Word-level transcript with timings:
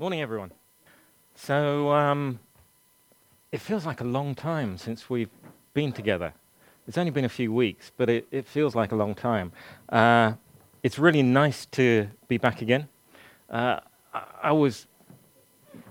Morning, 0.00 0.22
everyone. 0.22 0.50
So, 1.34 1.92
um, 1.92 2.40
it 3.52 3.60
feels 3.60 3.84
like 3.84 4.00
a 4.00 4.04
long 4.04 4.34
time 4.34 4.78
since 4.78 5.10
we've 5.10 5.28
been 5.74 5.92
together. 5.92 6.32
It's 6.88 6.96
only 6.96 7.10
been 7.10 7.26
a 7.26 7.28
few 7.28 7.52
weeks, 7.52 7.92
but 7.98 8.08
it, 8.08 8.26
it 8.30 8.46
feels 8.46 8.74
like 8.74 8.92
a 8.92 8.96
long 8.96 9.14
time. 9.14 9.52
Uh, 9.90 10.32
it's 10.82 10.98
really 10.98 11.22
nice 11.22 11.66
to 11.72 12.08
be 12.28 12.38
back 12.38 12.62
again. 12.62 12.88
Uh, 13.50 13.80
I, 14.14 14.24
I 14.44 14.52
was 14.52 14.86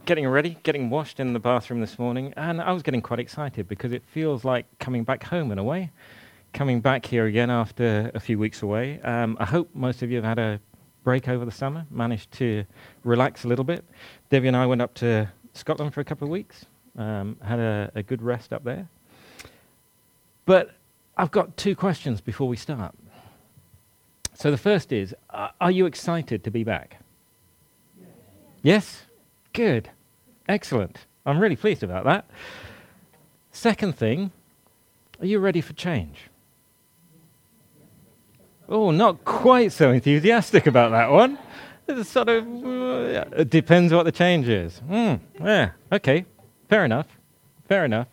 getting 0.07 0.27
ready, 0.27 0.57
getting 0.63 0.89
washed 0.89 1.19
in 1.19 1.33
the 1.33 1.39
bathroom 1.39 1.79
this 1.79 1.99
morning, 1.99 2.33
and 2.35 2.59
I 2.63 2.71
was 2.71 2.81
getting 2.81 3.03
quite 3.03 3.19
excited 3.19 3.67
because 3.67 3.91
it 3.91 4.01
feels 4.07 4.43
like 4.43 4.65
coming 4.79 5.03
back 5.03 5.21
home 5.25 5.51
in 5.51 5.59
a 5.59 5.63
way, 5.63 5.91
coming 6.51 6.81
back 6.81 7.05
here 7.05 7.27
again 7.27 7.51
after 7.51 8.09
a 8.15 8.19
few 8.19 8.39
weeks 8.39 8.63
away. 8.63 8.99
Um, 9.01 9.37
I 9.39 9.45
hope 9.45 9.69
most 9.75 10.01
of 10.01 10.09
you 10.09 10.15
have 10.15 10.25
had 10.25 10.39
a 10.39 10.59
break 11.03 11.27
over 11.27 11.45
the 11.45 11.51
summer, 11.51 11.85
managed 11.89 12.31
to 12.33 12.65
relax 13.03 13.43
a 13.43 13.47
little 13.47 13.65
bit. 13.65 13.83
Debbie 14.29 14.47
and 14.47 14.57
I 14.57 14.65
went 14.65 14.81
up 14.81 14.93
to 14.95 15.29
Scotland 15.53 15.93
for 15.93 16.01
a 16.01 16.05
couple 16.05 16.25
of 16.25 16.31
weeks, 16.31 16.65
um, 16.97 17.37
had 17.43 17.59
a, 17.59 17.91
a 17.95 18.03
good 18.03 18.21
rest 18.21 18.53
up 18.53 18.63
there. 18.63 18.87
But 20.45 20.71
I've 21.17 21.31
got 21.31 21.57
two 21.57 21.75
questions 21.75 22.21
before 22.21 22.47
we 22.47 22.57
start. 22.57 22.95
So 24.33 24.51
the 24.51 24.57
first 24.57 24.93
is 24.93 25.13
Are 25.29 25.71
you 25.71 25.85
excited 25.85 26.43
to 26.45 26.51
be 26.51 26.63
back? 26.63 26.97
Yes? 28.61 29.03
Good. 29.53 29.89
Excellent. 30.47 31.05
I'm 31.25 31.39
really 31.39 31.55
pleased 31.55 31.83
about 31.83 32.05
that. 32.05 32.29
Second 33.51 33.95
thing, 33.97 34.31
are 35.19 35.25
you 35.25 35.39
ready 35.39 35.59
for 35.59 35.73
change? 35.73 36.28
Oh, 38.71 38.91
not 38.91 39.25
quite 39.25 39.71
so 39.71 39.91
enthusiastic 39.91 40.67
about 40.67 40.91
that 40.91 41.09
one. 41.09 41.39
It's 41.87 42.07
sort 42.07 42.29
of 42.29 42.45
uh, 42.45 43.25
it 43.35 43.49
depends 43.49 43.91
what 43.91 44.03
the 44.03 44.11
change 44.11 44.47
is. 44.47 44.79
Mm, 44.87 45.19
yeah, 45.43 45.71
okay, 45.91 46.23
fair 46.69 46.85
enough, 46.85 47.07
fair 47.67 47.83
enough. 47.83 48.07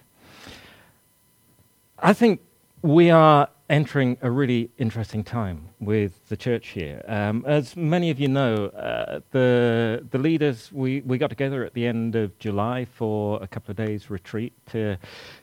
I 1.98 2.14
think 2.14 2.40
we 2.80 3.10
are 3.10 3.50
entering 3.68 4.16
a 4.22 4.30
really 4.30 4.70
interesting 4.78 5.22
time 5.22 5.68
with 5.78 6.26
the 6.30 6.38
church 6.38 6.68
here. 6.68 7.04
Um, 7.06 7.44
as 7.46 7.76
many 7.76 8.08
of 8.08 8.18
you 8.18 8.28
know, 8.28 8.68
uh, 8.68 9.20
the 9.32 10.06
the 10.10 10.18
leaders 10.18 10.72
we, 10.72 11.02
we 11.02 11.18
got 11.18 11.28
together 11.28 11.64
at 11.64 11.74
the 11.74 11.86
end 11.86 12.16
of 12.16 12.38
July 12.38 12.86
for 12.86 13.42
a 13.42 13.46
couple 13.46 13.72
of 13.72 13.76
days 13.76 14.08
retreat 14.08 14.54
to 14.70 14.96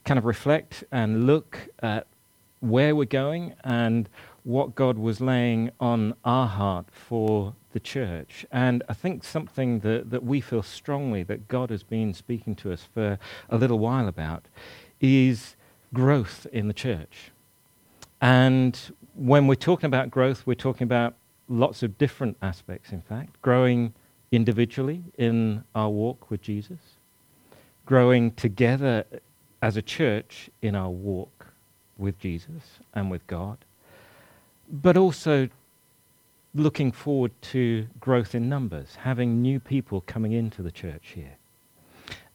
kind 0.06 0.18
of 0.18 0.26
reflect 0.26 0.84
and 0.92 1.28
look 1.28 1.68
at 1.84 2.08
where 2.62 2.96
we're 2.96 3.06
going 3.06 3.54
and 3.64 4.10
what 4.44 4.76
God 4.76 4.98
was 4.98 5.22
laying 5.22 5.72
on 5.80 6.14
our 6.26 6.48
heart 6.48 6.88
for 6.92 7.56
the 7.72 7.80
church. 7.80 8.46
And 8.52 8.84
I 8.90 8.94
think 8.94 9.24
something 9.24 9.80
that, 9.80 10.10
that 10.12 10.24
we 10.24 10.42
feel 10.42 10.64
strongly 10.64 11.24
that 11.24 11.48
God 11.48 11.70
has 11.70 11.84
been 11.84 12.14
speaking 12.14 12.56
to 12.56 12.72
us 12.72 12.88
for 12.94 13.18
a 13.50 13.58
little 13.58 13.80
while 13.80 14.08
about 14.08 14.46
is 15.00 15.56
growth 15.94 16.46
in 16.52 16.68
the 16.68 16.74
church. 16.74 17.32
And 18.22 18.80
when 19.16 19.48
we're 19.48 19.56
talking 19.56 19.88
about 19.88 20.12
growth, 20.12 20.46
we're 20.46 20.56
talking 20.56 20.86
about 20.86 21.16
lots 21.48 21.84
of 21.84 21.98
different 21.98 22.38
aspects, 22.42 22.92
in 22.92 23.02
fact. 23.02 23.42
Growing 23.42 23.94
individually 24.32 25.04
in 25.18 25.64
our 25.76 25.90
walk 25.90 26.30
with 26.30 26.42
Jesus, 26.42 26.80
growing 27.86 28.32
together 28.32 29.06
as 29.62 29.78
a 29.78 29.82
church 29.82 30.50
in 30.62 30.76
our 30.76 30.90
walk 30.90 31.48
with 31.98 32.20
Jesus 32.20 32.80
and 32.94 33.10
with 33.10 33.26
God 33.28 33.58
but 34.70 34.98
also 34.98 35.50
looking 36.56 36.92
forward 36.92 37.32
to 37.42 37.88
growth 38.00 38.36
in 38.36 38.48
numbers, 38.48 38.96
having 39.02 39.42
new 39.42 39.60
people 39.60 40.02
coming 40.02 40.32
into 40.32 40.62
the 40.62 40.72
church 40.72 41.14
here. 41.16 41.38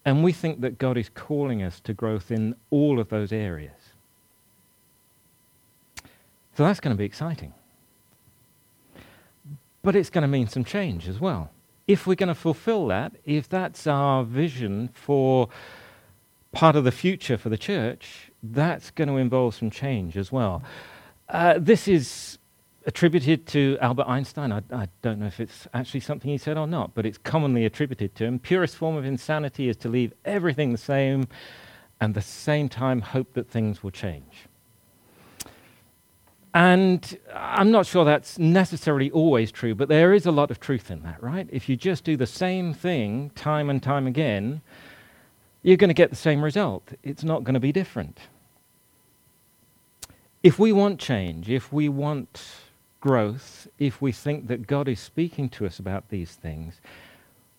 And 0.05 0.25
we 0.25 0.33
think 0.33 0.61
that 0.63 0.79
God 0.79 0.97
is 0.97 1.09
calling 1.09 1.63
us 1.63 1.81
to 1.81 1.93
growth 1.93 2.31
in 2.31 2.55
all 2.71 2.99
of 2.99 3.09
those 3.11 3.33
areas. 3.33 3.73
So 6.57 6.65
that's 6.65 6.81
going 6.81 6.95
to 6.95 6.99
be 6.99 7.05
exciting. 7.05 7.55
But 9.83 9.95
it's 9.95 10.11
going 10.11 10.23
to 10.23 10.29
mean 10.29 10.49
some 10.49 10.65
change 10.65 11.09
as 11.09 11.21
well. 11.21 11.51
If 11.87 12.07
we're 12.07 12.17
going 12.17 12.29
to 12.29 12.35
fulfill 12.35 12.89
that, 12.89 13.13
if 13.25 13.49
that's 13.49 13.87
our 13.87 14.25
vision 14.25 14.91
for 14.93 15.49
part 16.53 16.75
of 16.75 16.85
the 16.85 16.93
future 16.93 17.39
for 17.39 17.49
the 17.49 17.59
church, 17.59 18.31
that's 18.43 18.91
going 18.91 19.09
to 19.09 19.17
involve 19.17 19.55
some 19.55 19.71
change 19.71 20.17
as 20.17 20.33
well. 20.33 20.63
Uh, 21.29 21.59
this 21.59 21.87
is 21.87 22.39
attributed 22.87 23.47
to 23.47 23.77
Albert 23.83 24.07
Einstein. 24.09 24.51
I, 24.51 24.63
I, 24.73 24.89
don't 25.03 25.19
know 25.19 25.27
if 25.27 25.41
it's 25.41 25.69
actually 25.75 26.01
something 26.01 26.31
he 26.31 26.39
said 26.39 26.57
or 26.57 26.67
not, 26.67 26.95
but 26.95 27.05
it's 27.05 27.19
commonly 27.19 27.67
attributed 27.67 28.15
to 28.15 28.25
him. 28.25 28.39
Purest 28.39 28.77
form 28.77 28.97
of 28.97 29.05
insanity 29.05 29.69
is 29.69 29.77
to 29.79 29.91
leave 29.91 30.15
everything 30.25 30.73
the 30.73 30.79
same 30.79 31.29
and 32.01 32.13
at 32.13 32.15
the 32.15 32.23
same 32.23 32.71
time 32.71 33.03
hope 33.03 33.35
that 33.35 33.51
things 33.51 33.83
will 33.83 33.91
change. 33.91 34.47
And 36.55 37.19
I'm 37.35 37.71
not 37.71 37.85
sure 37.85 38.07
that's 38.07 38.39
necessarily 38.39 39.11
always 39.11 39.53
true, 39.53 39.75
but 39.75 39.91
there 39.91 40.15
is 40.15 40.25
a 40.25 40.33
lot 40.33 40.51
of 40.51 40.59
truth 40.61 40.91
in 40.91 41.03
that, 41.03 41.23
right? 41.23 41.47
If 41.53 41.69
you 41.69 41.77
just 41.77 42.05
do 42.05 42.17
the 42.17 42.27
same 42.27 42.73
thing 42.73 43.33
time 43.35 43.69
and 43.69 43.83
time 43.83 44.07
again, 44.07 44.63
you're 45.63 45.77
going 45.77 45.89
to 45.89 45.95
get 45.95 46.09
the 46.09 46.17
same 46.17 46.43
result. 46.43 46.91
It's 47.03 47.23
not 47.23 47.45
going 47.45 47.53
to 47.53 47.61
be 47.61 47.71
different 47.71 48.19
if 50.43 50.59
we 50.59 50.73
want 50.73 51.01
change, 51.01 51.49
if 51.49 51.73
we 51.73 51.89
want 51.89 52.43
growth, 53.01 53.69
if 53.79 54.01
we 54.01 54.13
think 54.13 54.49
that 54.49 54.67
God 54.67 54.89
is 54.89 55.01
speaking 55.01 55.49
to 55.51 55.67
us 55.67 55.79
about 55.79 56.09
these 56.09 56.33
things, 56.33 56.81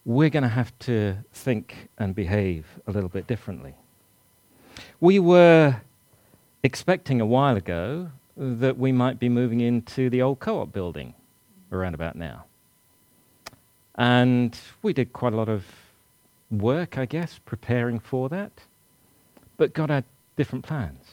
we're 0.06 0.30
going 0.30 0.44
to 0.44 0.50
have 0.50 0.78
to 0.80 1.18
think 1.34 1.90
and 1.98 2.16
behave 2.16 2.66
a 2.88 2.92
little 2.92 3.10
bit 3.10 3.28
differently. 3.28 3.76
We 5.00 5.20
were 5.20 5.82
expecting 6.64 7.22
a 7.22 7.26
while 7.26 7.58
ago 7.58 8.12
that 8.38 8.78
we 8.78 8.92
might 8.92 9.20
be 9.20 9.30
moving 9.30 9.60
into 9.60 10.10
the 10.10 10.22
old 10.22 10.40
co 10.40 10.62
op 10.62 10.72
building 10.72 11.14
around 11.72 11.94
about 11.94 12.16
now. 12.16 12.46
And 13.96 14.58
we 14.82 14.94
did 14.94 15.12
quite 15.12 15.34
a 15.34 15.36
lot 15.36 15.50
of 15.50 15.66
work, 16.50 16.98
I 16.98 17.06
guess, 17.06 17.40
preparing 17.46 18.00
for 18.00 18.30
that. 18.30 18.52
But 19.58 19.74
God 19.74 19.90
had 19.90 20.06
different 20.38 20.64
plans. 20.64 21.09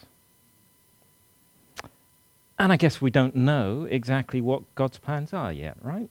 And 2.59 2.73
I 2.73 2.77
guess 2.77 3.01
we 3.01 3.11
don't 3.11 3.37
know 3.37 3.87
exactly 3.91 4.41
what 4.41 4.63
God's 4.75 4.99
plans 4.99 5.33
are 5.33 5.53
yet, 5.53 5.77
right? 5.83 6.09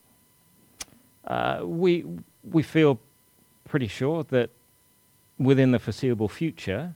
Uh, 1.26 1.62
we, 1.64 2.06
we 2.44 2.62
feel 2.62 3.00
pretty 3.68 3.88
sure 3.88 4.24
that 4.26 4.52
within 5.40 5.72
the 5.72 5.80
foreseeable 5.80 6.30
future, 6.30 6.94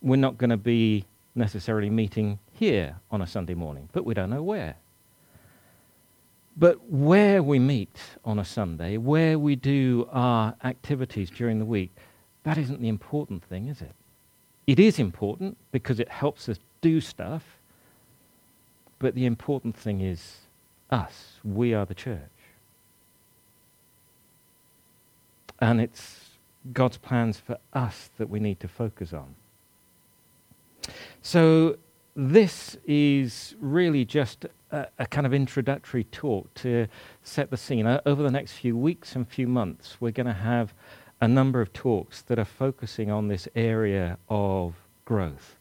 we're 0.00 0.16
not 0.16 0.38
going 0.38 0.50
to 0.50 0.56
be 0.56 1.04
necessarily 1.34 1.90
meeting 1.90 2.38
here 2.52 2.96
on 3.10 3.22
a 3.22 3.26
Sunday 3.26 3.54
morning, 3.54 3.88
but 3.92 4.04
we 4.04 4.14
don't 4.14 4.30
know 4.30 4.42
where. 4.42 4.76
But 6.56 6.84
where 6.90 7.42
we 7.42 7.58
meet 7.58 7.98
on 8.24 8.38
a 8.38 8.44
Sunday, 8.44 8.98
where 8.98 9.38
we 9.38 9.56
do 9.56 10.08
our 10.12 10.54
activities 10.62 11.30
during 11.30 11.58
the 11.58 11.64
week, 11.64 11.90
that 12.44 12.58
isn't 12.58 12.80
the 12.80 12.88
important 12.88 13.42
thing, 13.44 13.68
is 13.68 13.80
it? 13.80 13.94
It 14.66 14.78
is 14.78 14.98
important 14.98 15.56
because 15.72 15.98
it 15.98 16.08
helps 16.08 16.48
us 16.48 16.58
do 16.82 17.00
stuff, 17.00 17.42
but 19.02 19.16
the 19.16 19.26
important 19.26 19.76
thing 19.76 20.00
is 20.00 20.42
us. 20.88 21.40
We 21.42 21.74
are 21.74 21.84
the 21.84 21.94
church. 21.94 22.20
And 25.58 25.80
it's 25.80 26.30
God's 26.72 26.98
plans 26.98 27.38
for 27.38 27.58
us 27.72 28.10
that 28.18 28.30
we 28.30 28.38
need 28.38 28.60
to 28.60 28.68
focus 28.68 29.12
on. 29.12 29.34
So, 31.20 31.78
this 32.14 32.76
is 32.86 33.56
really 33.58 34.04
just 34.04 34.46
a, 34.70 34.86
a, 34.98 35.06
kind 35.06 35.26
of 35.26 35.32
introductory 35.32 36.04
talk 36.04 36.52
to 36.54 36.86
set 37.22 37.50
the 37.50 37.56
scene. 37.56 37.86
Uh, 37.86 38.00
over 38.04 38.22
the 38.22 38.30
next 38.30 38.52
few 38.52 38.76
weeks 38.76 39.16
and 39.16 39.26
few 39.26 39.48
months, 39.48 39.96
we're 39.98 40.12
going 40.12 40.26
to 40.26 40.32
have 40.32 40.74
a 41.20 41.26
number 41.26 41.60
of 41.60 41.72
talks 41.72 42.22
that 42.22 42.38
are 42.38 42.44
focusing 42.44 43.10
on 43.10 43.28
this 43.28 43.48
area 43.56 44.18
of 44.28 44.74
growth. 45.04 45.56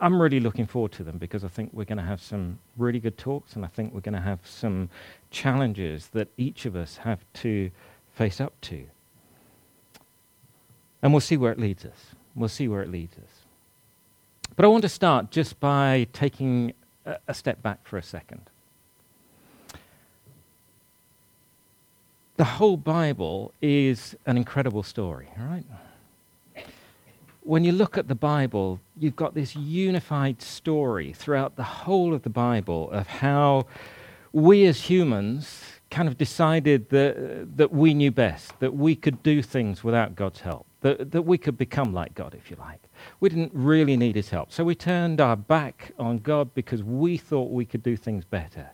I'm 0.00 0.20
really 0.20 0.40
looking 0.40 0.66
forward 0.66 0.92
to 0.92 1.04
them 1.04 1.18
because 1.18 1.44
I 1.44 1.48
think 1.48 1.70
we're 1.72 1.84
going 1.84 1.98
to 1.98 2.04
have 2.04 2.22
some 2.22 2.58
really 2.78 2.98
good 2.98 3.18
talks 3.18 3.56
and 3.56 3.64
I 3.64 3.68
think 3.68 3.92
we're 3.92 4.00
going 4.00 4.14
to 4.14 4.20
have 4.20 4.40
some 4.44 4.88
challenges 5.30 6.08
that 6.08 6.28
each 6.38 6.64
of 6.64 6.74
us 6.74 6.96
have 6.98 7.20
to 7.34 7.70
face 8.14 8.40
up 8.40 8.58
to. 8.62 8.86
And 11.02 11.12
we'll 11.12 11.20
see 11.20 11.36
where 11.36 11.52
it 11.52 11.58
leads 11.58 11.84
us. 11.84 12.14
We'll 12.34 12.48
see 12.48 12.68
where 12.68 12.82
it 12.82 12.90
leads 12.90 13.16
us. 13.18 13.44
But 14.56 14.64
I 14.64 14.68
want 14.68 14.82
to 14.82 14.88
start 14.88 15.30
just 15.30 15.60
by 15.60 16.06
taking 16.14 16.72
a, 17.04 17.18
a 17.28 17.34
step 17.34 17.62
back 17.62 17.86
for 17.86 17.98
a 17.98 18.02
second. 18.02 18.40
The 22.36 22.44
whole 22.44 22.76
Bible 22.78 23.52
is 23.60 24.16
an 24.26 24.36
incredible 24.36 24.82
story, 24.82 25.28
right? 25.38 25.64
When 27.46 27.62
you 27.62 27.72
look 27.72 27.96
at 27.96 28.08
the 28.08 28.14
Bible, 28.14 28.80
you've 28.98 29.16
got 29.16 29.34
this 29.34 29.54
unified 29.54 30.42
story 30.42 31.12
throughout 31.12 31.56
the 31.56 31.62
whole 31.62 32.12
of 32.12 32.22
the 32.22 32.30
Bible 32.30 32.90
of 32.90 33.06
how 33.06 33.66
we 34.32 34.66
as 34.66 34.82
humans 34.82 35.62
kind 35.88 36.08
of 36.08 36.18
decided 36.18 36.90
that, 36.90 37.56
that 37.56 37.72
we 37.72 37.94
knew 37.94 38.10
best, 38.10 38.58
that 38.58 38.74
we 38.74 38.96
could 38.96 39.22
do 39.22 39.42
things 39.42 39.84
without 39.84 40.16
God's 40.16 40.40
help, 40.40 40.66
that, 40.80 41.12
that 41.12 41.22
we 41.22 41.38
could 41.38 41.56
become 41.56 41.94
like 41.94 42.14
God, 42.14 42.34
if 42.34 42.50
you 42.50 42.56
like. 42.56 42.82
We 43.20 43.28
didn't 43.28 43.52
really 43.54 43.96
need 43.96 44.16
his 44.16 44.30
help. 44.30 44.52
So 44.52 44.64
we 44.64 44.74
turned 44.74 45.20
our 45.20 45.36
back 45.36 45.92
on 45.98 46.18
God 46.18 46.52
because 46.52 46.82
we 46.82 47.16
thought 47.16 47.52
we 47.52 47.64
could 47.64 47.84
do 47.84 47.96
things 47.96 48.24
better. 48.24 48.70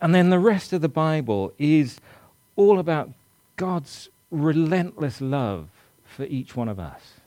And 0.00 0.14
then 0.14 0.30
the 0.30 0.38
rest 0.38 0.72
of 0.72 0.80
the 0.80 0.88
Bible 0.88 1.52
is 1.58 2.00
all 2.54 2.78
about 2.78 3.10
God's 3.56 4.08
relentless 4.30 5.20
love 5.20 5.68
for 6.04 6.24
each 6.24 6.54
one 6.54 6.68
of 6.68 6.78
us. 6.78 7.19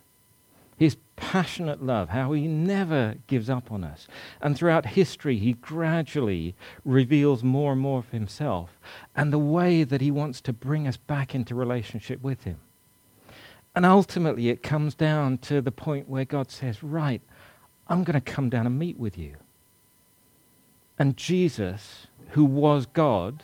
Passionate 1.15 1.83
love, 1.83 2.09
how 2.09 2.31
he 2.33 2.47
never 2.47 3.15
gives 3.27 3.49
up 3.49 3.71
on 3.71 3.83
us. 3.83 4.07
And 4.41 4.57
throughout 4.57 4.87
history, 4.87 5.37
he 5.37 5.53
gradually 5.53 6.55
reveals 6.83 7.43
more 7.43 7.73
and 7.73 7.81
more 7.81 7.99
of 7.99 8.09
himself 8.09 8.79
and 9.15 9.31
the 9.31 9.39
way 9.39 9.83
that 9.83 10.01
he 10.01 10.11
wants 10.11 10.41
to 10.41 10.53
bring 10.53 10.87
us 10.87 10.97
back 10.97 11.35
into 11.35 11.53
relationship 11.53 12.21
with 12.21 12.43
him. 12.43 12.59
And 13.75 13.85
ultimately, 13.85 14.49
it 14.49 14.61
comes 14.61 14.93
down 14.95 15.39
to 15.39 15.61
the 15.61 15.71
point 15.71 16.07
where 16.09 16.25
God 16.25 16.51
says, 16.51 16.83
Right, 16.83 17.21
I'm 17.87 18.03
going 18.03 18.19
to 18.19 18.21
come 18.21 18.49
down 18.49 18.65
and 18.65 18.77
meet 18.77 18.97
with 18.97 19.17
you. 19.17 19.35
And 20.97 21.17
Jesus, 21.17 22.07
who 22.29 22.45
was 22.45 22.85
God, 22.85 23.43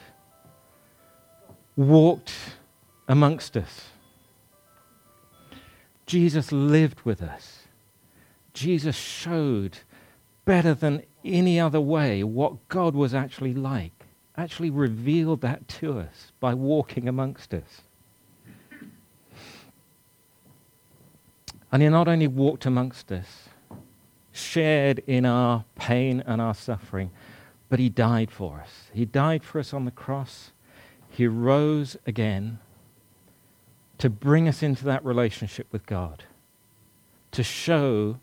walked 1.76 2.34
amongst 3.08 3.58
us. 3.58 3.90
Jesus 6.06 6.52
lived 6.52 7.02
with 7.02 7.22
us. 7.22 7.59
Jesus 8.60 8.98
showed 8.98 9.78
better 10.44 10.74
than 10.74 11.04
any 11.24 11.62
other 11.62 11.80
way 11.80 12.26
what 12.26 12.68
God 12.68 12.94
was 12.94 13.14
actually 13.14 13.54
like, 13.54 14.04
actually 14.36 14.70
revealed 14.70 15.40
that 15.42 15.70
to 15.80 15.98
us 15.98 16.34
by 16.42 16.54
walking 16.54 17.08
amongst 17.08 17.54
us. 17.54 17.84
And 21.72 21.82
he 21.82 21.88
not 21.88 22.10
only 22.10 22.28
walked 22.28 22.66
amongst 22.66 23.14
us, 23.14 23.48
shared 24.34 25.00
in 25.08 25.26
our 25.26 25.64
pain 25.76 26.22
and 26.26 26.42
our 26.42 26.54
suffering, 26.54 27.12
but 27.70 27.80
he 27.80 27.88
died 27.88 28.30
for 28.30 28.60
us. 28.60 28.90
He 28.94 29.06
died 29.06 29.46
for 29.46 29.60
us 29.60 29.74
on 29.74 29.86
the 29.86 29.92
cross. 29.92 30.52
He 31.10 31.28
rose 31.28 31.96
again 32.06 32.60
to 34.00 34.10
bring 34.10 34.50
us 34.50 34.62
into 34.62 34.84
that 34.84 35.06
relationship 35.06 35.68
with 35.72 35.86
God, 35.86 36.26
to 37.32 37.42
show 37.42 38.20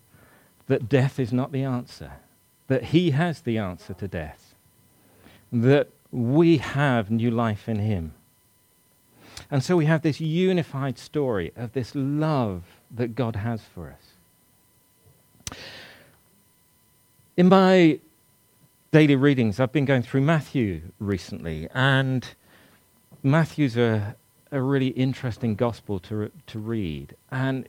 that 0.66 0.88
death 0.88 1.18
is 1.18 1.32
not 1.32 1.52
the 1.52 1.62
answer, 1.62 2.12
that 2.66 2.84
He 2.84 3.10
has 3.10 3.40
the 3.40 3.58
answer 3.58 3.94
to 3.94 4.08
death, 4.08 4.54
that 5.52 5.88
we 6.10 6.58
have 6.58 7.10
new 7.10 7.30
life 7.30 7.68
in 7.68 7.78
Him. 7.78 8.14
And 9.50 9.62
so 9.62 9.76
we 9.76 9.86
have 9.86 10.02
this 10.02 10.20
unified 10.20 10.98
story 10.98 11.52
of 11.56 11.72
this 11.72 11.92
love 11.94 12.64
that 12.90 13.14
God 13.14 13.36
has 13.36 13.62
for 13.62 13.92
us. 13.92 15.56
In 17.36 17.48
my 17.48 18.00
daily 18.90 19.14
readings, 19.14 19.60
I've 19.60 19.72
been 19.72 19.84
going 19.84 20.02
through 20.02 20.22
Matthew 20.22 20.80
recently, 20.98 21.68
and 21.74 22.26
Matthew's 23.22 23.76
a, 23.76 24.16
a 24.50 24.60
really 24.60 24.88
interesting 24.88 25.54
gospel 25.54 25.98
to, 26.00 26.30
to 26.46 26.58
read. 26.58 27.14
And 27.30 27.68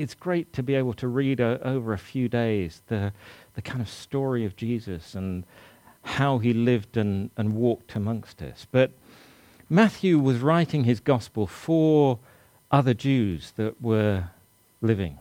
it's 0.00 0.14
great 0.14 0.52
to 0.54 0.62
be 0.62 0.74
able 0.74 0.94
to 0.94 1.06
read 1.06 1.40
a, 1.40 1.60
over 1.66 1.92
a 1.92 1.98
few 1.98 2.28
days 2.28 2.82
the, 2.86 3.12
the 3.54 3.62
kind 3.62 3.80
of 3.80 3.88
story 3.88 4.46
of 4.46 4.56
Jesus 4.56 5.14
and 5.14 5.44
how 6.02 6.38
he 6.38 6.54
lived 6.54 6.96
and, 6.96 7.30
and 7.36 7.54
walked 7.54 7.94
amongst 7.94 8.40
us. 8.40 8.66
But 8.70 8.92
Matthew 9.68 10.18
was 10.18 10.38
writing 10.38 10.84
his 10.84 11.00
gospel 11.00 11.46
for 11.46 12.18
other 12.70 12.94
Jews 12.94 13.52
that 13.56 13.82
were 13.82 14.30
living. 14.80 15.18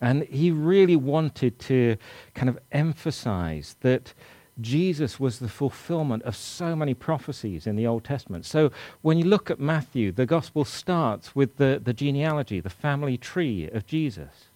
And 0.00 0.22
he 0.24 0.52
really 0.52 0.94
wanted 0.94 1.58
to 1.60 1.96
kind 2.34 2.48
of 2.48 2.58
emphasize 2.70 3.74
that 3.80 4.14
Jesus 4.60 5.20
was 5.20 5.38
the 5.38 5.48
fulfillment 5.48 6.22
of 6.24 6.34
so 6.34 6.74
many 6.74 6.94
prophecies 6.94 7.66
in 7.66 7.76
the 7.76 7.86
Old 7.86 8.04
Testament. 8.04 8.44
So 8.44 8.72
when 9.02 9.16
you 9.18 9.24
look 9.24 9.50
at 9.50 9.60
Matthew, 9.60 10.10
the 10.10 10.26
gospel 10.26 10.64
starts 10.64 11.36
with 11.36 11.56
the, 11.56 11.80
the 11.82 11.92
genealogy, 11.92 12.60
the 12.60 12.70
family 12.70 13.16
tree 13.16 13.68
of 13.68 13.86
Jesus. 13.86 14.46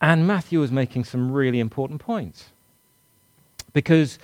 And 0.00 0.26
Matthew 0.26 0.62
is 0.62 0.72
making 0.72 1.04
some 1.04 1.32
really 1.32 1.60
important 1.60 2.00
points. 2.00 2.46
Because 3.72 4.18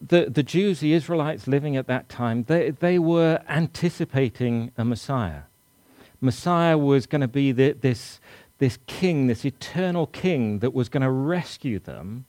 the, 0.00 0.26
the 0.30 0.42
Jews, 0.42 0.80
the 0.80 0.92
Israelites 0.92 1.48
living 1.48 1.76
at 1.76 1.86
that 1.88 2.08
time, 2.08 2.44
they, 2.44 2.70
they 2.70 2.98
were 2.98 3.42
anticipating 3.48 4.70
a 4.78 4.84
Messiah. 4.84 5.42
Messiah 6.20 6.78
was 6.78 7.06
going 7.06 7.22
to 7.22 7.28
be 7.28 7.50
the, 7.50 7.72
this, 7.72 8.20
this 8.58 8.78
king, 8.86 9.26
this 9.26 9.44
eternal 9.44 10.06
king 10.06 10.60
that 10.60 10.74
was 10.74 10.88
going 10.88 11.02
to 11.02 11.10
rescue 11.10 11.78
them 11.78 12.26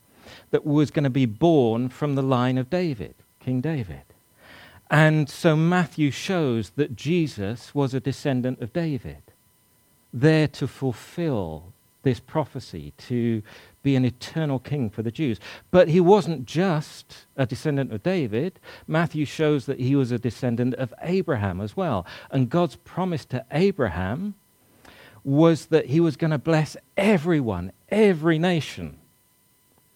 that 0.51 0.65
was 0.65 0.91
going 0.91 1.03
to 1.03 1.09
be 1.09 1.25
born 1.25 1.89
from 1.89 2.15
the 2.15 2.21
line 2.21 2.57
of 2.57 2.69
David, 2.69 3.15
King 3.39 3.61
David. 3.61 4.03
And 4.89 5.29
so 5.29 5.55
Matthew 5.55 6.11
shows 6.11 6.71
that 6.71 6.95
Jesus 6.97 7.73
was 7.73 7.93
a 7.93 8.01
descendant 8.01 8.61
of 8.61 8.73
David, 8.73 9.23
there 10.11 10.49
to 10.49 10.67
fulfill 10.67 11.71
this 12.03 12.19
prophecy, 12.19 12.93
to 12.97 13.41
be 13.83 13.95
an 13.95 14.03
eternal 14.03 14.59
king 14.59 14.89
for 14.89 15.01
the 15.01 15.11
Jews. 15.11 15.39
But 15.71 15.87
he 15.87 16.01
wasn't 16.01 16.45
just 16.45 17.25
a 17.37 17.45
descendant 17.45 17.93
of 17.93 18.03
David. 18.03 18.59
Matthew 18.87 19.25
shows 19.25 19.65
that 19.65 19.79
he 19.79 19.95
was 19.95 20.11
a 20.11 20.19
descendant 20.19 20.73
of 20.75 20.93
Abraham 21.01 21.61
as 21.61 21.77
well. 21.77 22.05
And 22.29 22.49
God's 22.49 22.75
promise 22.75 23.23
to 23.25 23.45
Abraham 23.51 24.35
was 25.23 25.67
that 25.67 25.87
he 25.87 25.99
was 25.99 26.17
going 26.17 26.31
to 26.31 26.37
bless 26.37 26.75
everyone, 26.97 27.71
every 27.89 28.39
nation 28.39 28.97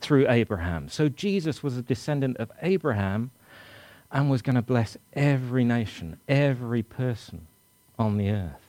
through 0.01 0.29
Abraham. 0.29 0.89
So 0.89 1.09
Jesus 1.09 1.63
was 1.63 1.77
a 1.77 1.81
descendant 1.81 2.37
of 2.37 2.51
Abraham 2.61 3.31
and 4.11 4.29
was 4.29 4.41
going 4.41 4.55
to 4.55 4.61
bless 4.61 4.97
every 5.13 5.63
nation, 5.63 6.17
every 6.27 6.83
person 6.83 7.47
on 7.97 8.17
the 8.17 8.29
earth. 8.29 8.65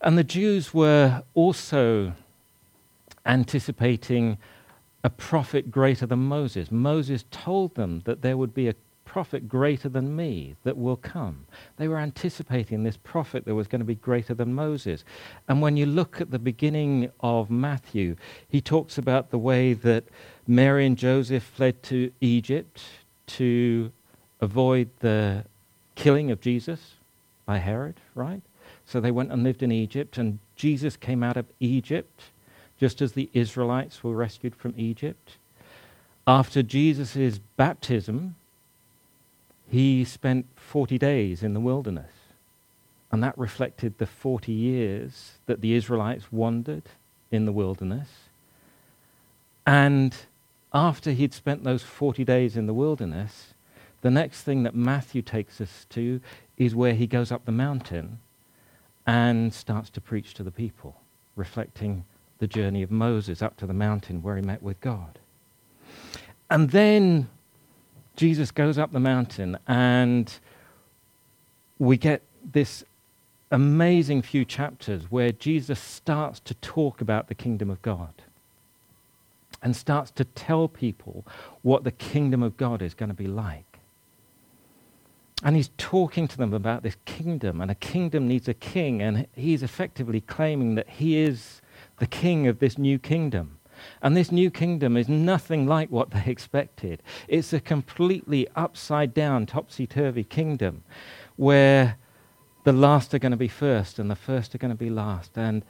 And 0.00 0.16
the 0.16 0.24
Jews 0.24 0.72
were 0.72 1.22
also 1.34 2.14
anticipating 3.26 4.38
a 5.02 5.10
prophet 5.10 5.70
greater 5.70 6.06
than 6.06 6.20
Moses. 6.20 6.70
Moses 6.70 7.24
told 7.30 7.74
them 7.74 8.02
that 8.04 8.22
there 8.22 8.36
would 8.36 8.54
be 8.54 8.68
a 8.68 8.74
prophet 9.10 9.48
greater 9.48 9.88
than 9.88 10.14
me 10.14 10.54
that 10.62 10.76
will 10.76 10.94
come. 10.94 11.44
They 11.78 11.88
were 11.88 11.98
anticipating 11.98 12.84
this 12.84 12.96
prophet 12.96 13.44
that 13.44 13.56
was 13.56 13.66
going 13.66 13.80
to 13.80 13.84
be 13.84 13.96
greater 13.96 14.34
than 14.34 14.54
Moses. 14.54 15.02
And 15.48 15.60
when 15.60 15.76
you 15.76 15.84
look 15.84 16.20
at 16.20 16.30
the 16.30 16.38
beginning 16.38 17.10
of 17.18 17.50
Matthew, 17.50 18.14
he 18.48 18.60
talks 18.60 18.98
about 18.98 19.32
the 19.32 19.36
way 19.36 19.72
that 19.72 20.04
Mary 20.46 20.86
and 20.86 20.96
Joseph 20.96 21.42
fled 21.42 21.82
to 21.82 22.12
Egypt 22.20 22.80
to 23.38 23.90
avoid 24.40 24.88
the 25.00 25.44
killing 25.96 26.30
of 26.30 26.40
Jesus 26.40 26.92
by 27.46 27.58
Herod, 27.58 27.96
right? 28.14 28.42
So 28.86 29.00
they 29.00 29.10
went 29.10 29.32
and 29.32 29.42
lived 29.42 29.64
in 29.64 29.72
Egypt, 29.72 30.18
and 30.18 30.38
Jesus 30.54 30.96
came 30.96 31.24
out 31.24 31.36
of 31.36 31.46
Egypt 31.58 32.22
just 32.78 33.02
as 33.02 33.14
the 33.14 33.28
Israelites 33.32 34.04
were 34.04 34.14
rescued 34.14 34.54
from 34.54 34.72
Egypt. 34.76 35.32
After 36.28 36.62
Jesus' 36.62 37.40
baptism, 37.56 38.36
he 39.70 40.04
spent 40.04 40.46
40 40.56 40.98
days 40.98 41.42
in 41.44 41.54
the 41.54 41.60
wilderness. 41.60 42.12
And 43.12 43.22
that 43.22 43.38
reflected 43.38 43.98
the 43.98 44.06
40 44.06 44.52
years 44.52 45.38
that 45.46 45.60
the 45.60 45.74
Israelites 45.74 46.32
wandered 46.32 46.84
in 47.30 47.44
the 47.44 47.52
wilderness. 47.52 48.08
And 49.64 50.14
after 50.72 51.12
he'd 51.12 51.32
spent 51.32 51.62
those 51.62 51.82
40 51.82 52.24
days 52.24 52.56
in 52.56 52.66
the 52.66 52.74
wilderness, 52.74 53.54
the 54.00 54.10
next 54.10 54.42
thing 54.42 54.64
that 54.64 54.74
Matthew 54.74 55.22
takes 55.22 55.60
us 55.60 55.86
to 55.90 56.20
is 56.56 56.74
where 56.74 56.94
he 56.94 57.06
goes 57.06 57.30
up 57.30 57.44
the 57.44 57.52
mountain 57.52 58.18
and 59.06 59.54
starts 59.54 59.90
to 59.90 60.00
preach 60.00 60.34
to 60.34 60.42
the 60.42 60.50
people, 60.50 61.00
reflecting 61.36 62.04
the 62.38 62.46
journey 62.46 62.82
of 62.82 62.90
Moses 62.90 63.40
up 63.40 63.56
to 63.58 63.66
the 63.66 63.74
mountain 63.74 64.22
where 64.22 64.36
he 64.36 64.42
met 64.42 64.62
with 64.62 64.80
God. 64.80 65.18
And 66.48 66.70
then 66.70 67.28
Jesus 68.20 68.50
goes 68.50 68.76
up 68.76 68.92
the 68.92 69.00
mountain, 69.00 69.56
and 69.66 70.30
we 71.78 71.96
get 71.96 72.20
this 72.52 72.84
amazing 73.50 74.20
few 74.20 74.44
chapters 74.44 75.10
where 75.10 75.32
Jesus 75.32 75.80
starts 75.80 76.38
to 76.40 76.52
talk 76.52 77.00
about 77.00 77.28
the 77.28 77.34
kingdom 77.34 77.70
of 77.70 77.80
God 77.80 78.12
and 79.62 79.74
starts 79.74 80.10
to 80.10 80.24
tell 80.24 80.68
people 80.68 81.24
what 81.62 81.82
the 81.82 81.90
kingdom 81.90 82.42
of 82.42 82.58
God 82.58 82.82
is 82.82 82.92
going 82.92 83.08
to 83.08 83.14
be 83.14 83.26
like. 83.26 83.78
And 85.42 85.56
he's 85.56 85.70
talking 85.78 86.28
to 86.28 86.36
them 86.36 86.52
about 86.52 86.82
this 86.82 86.98
kingdom, 87.06 87.62
and 87.62 87.70
a 87.70 87.74
kingdom 87.74 88.28
needs 88.28 88.48
a 88.48 88.52
king, 88.52 89.00
and 89.00 89.28
he's 89.34 89.62
effectively 89.62 90.20
claiming 90.20 90.74
that 90.74 90.90
he 90.90 91.16
is 91.16 91.62
the 91.96 92.06
king 92.06 92.46
of 92.48 92.58
this 92.58 92.76
new 92.76 92.98
kingdom. 92.98 93.59
And 94.02 94.16
this 94.16 94.32
new 94.32 94.50
kingdom 94.50 94.96
is 94.96 95.08
nothing 95.08 95.66
like 95.66 95.90
what 95.90 96.10
they 96.10 96.24
expected. 96.26 97.02
It's 97.28 97.52
a 97.52 97.60
completely 97.60 98.48
upside 98.56 99.14
down, 99.14 99.46
topsy 99.46 99.86
turvy 99.86 100.24
kingdom 100.24 100.82
where 101.36 101.96
the 102.64 102.72
last 102.72 103.14
are 103.14 103.18
going 103.18 103.32
to 103.32 103.38
be 103.38 103.48
first 103.48 103.98
and 103.98 104.10
the 104.10 104.16
first 104.16 104.54
are 104.54 104.58
going 104.58 104.70
to 104.70 104.76
be 104.76 104.90
last. 104.90 105.36
And 105.36 105.64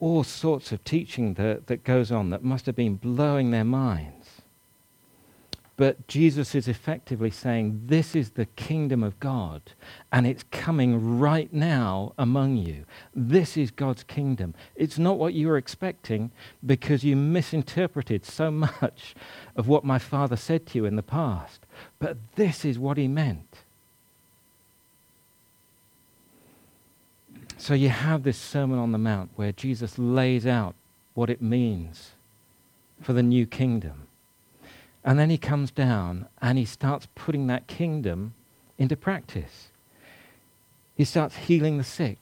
all 0.00 0.24
sorts 0.24 0.72
of 0.72 0.82
teaching 0.82 1.34
that, 1.34 1.66
that 1.66 1.84
goes 1.84 2.10
on 2.10 2.30
that 2.30 2.42
must 2.42 2.66
have 2.66 2.74
been 2.74 2.96
blowing 2.96 3.50
their 3.50 3.64
minds. 3.64 4.42
But 5.80 6.06
Jesus 6.08 6.54
is 6.54 6.68
effectively 6.68 7.30
saying, 7.30 7.84
This 7.86 8.14
is 8.14 8.32
the 8.32 8.44
kingdom 8.44 9.02
of 9.02 9.18
God, 9.18 9.62
and 10.12 10.26
it's 10.26 10.44
coming 10.50 11.18
right 11.18 11.50
now 11.54 12.12
among 12.18 12.58
you. 12.58 12.84
This 13.14 13.56
is 13.56 13.70
God's 13.70 14.02
kingdom. 14.02 14.54
It's 14.76 14.98
not 14.98 15.16
what 15.16 15.32
you 15.32 15.48
were 15.48 15.56
expecting 15.56 16.32
because 16.66 17.02
you 17.02 17.16
misinterpreted 17.16 18.26
so 18.26 18.50
much 18.50 19.14
of 19.56 19.68
what 19.68 19.82
my 19.82 19.98
father 19.98 20.36
said 20.36 20.66
to 20.66 20.76
you 20.76 20.84
in 20.84 20.96
the 20.96 21.02
past. 21.02 21.64
But 21.98 22.18
this 22.34 22.62
is 22.62 22.78
what 22.78 22.98
he 22.98 23.08
meant. 23.08 23.60
So 27.56 27.72
you 27.72 27.88
have 27.88 28.22
this 28.22 28.36
Sermon 28.36 28.78
on 28.78 28.92
the 28.92 28.98
Mount 28.98 29.30
where 29.36 29.52
Jesus 29.52 29.98
lays 29.98 30.46
out 30.46 30.74
what 31.14 31.30
it 31.30 31.40
means 31.40 32.10
for 33.00 33.14
the 33.14 33.22
new 33.22 33.46
kingdom. 33.46 34.08
And 35.04 35.18
then 35.18 35.30
he 35.30 35.38
comes 35.38 35.70
down 35.70 36.26
and 36.42 36.58
he 36.58 36.64
starts 36.64 37.08
putting 37.14 37.46
that 37.46 37.66
kingdom 37.66 38.34
into 38.78 38.96
practice. 38.96 39.68
He 40.94 41.04
starts 41.04 41.36
healing 41.36 41.78
the 41.78 41.84
sick. 41.84 42.18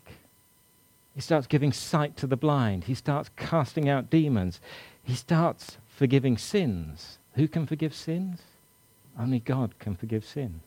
He 1.15 1.21
starts 1.21 1.49
giving 1.49 1.73
sight 1.73 2.17
to 2.19 2.29
the 2.29 2.37
blind. 2.37 2.85
He 2.85 2.95
starts 2.95 3.31
casting 3.37 3.89
out 3.89 4.11
demons. 4.11 4.61
He 5.03 5.15
starts 5.15 5.79
forgiving 5.89 6.39
sins. 6.39 7.19
Who 7.35 7.49
can 7.49 7.67
forgive 7.67 7.93
sins? 7.95 8.41
Only 9.19 9.41
God 9.41 9.79
can 9.81 9.97
forgive 9.97 10.25
sins. 10.25 10.63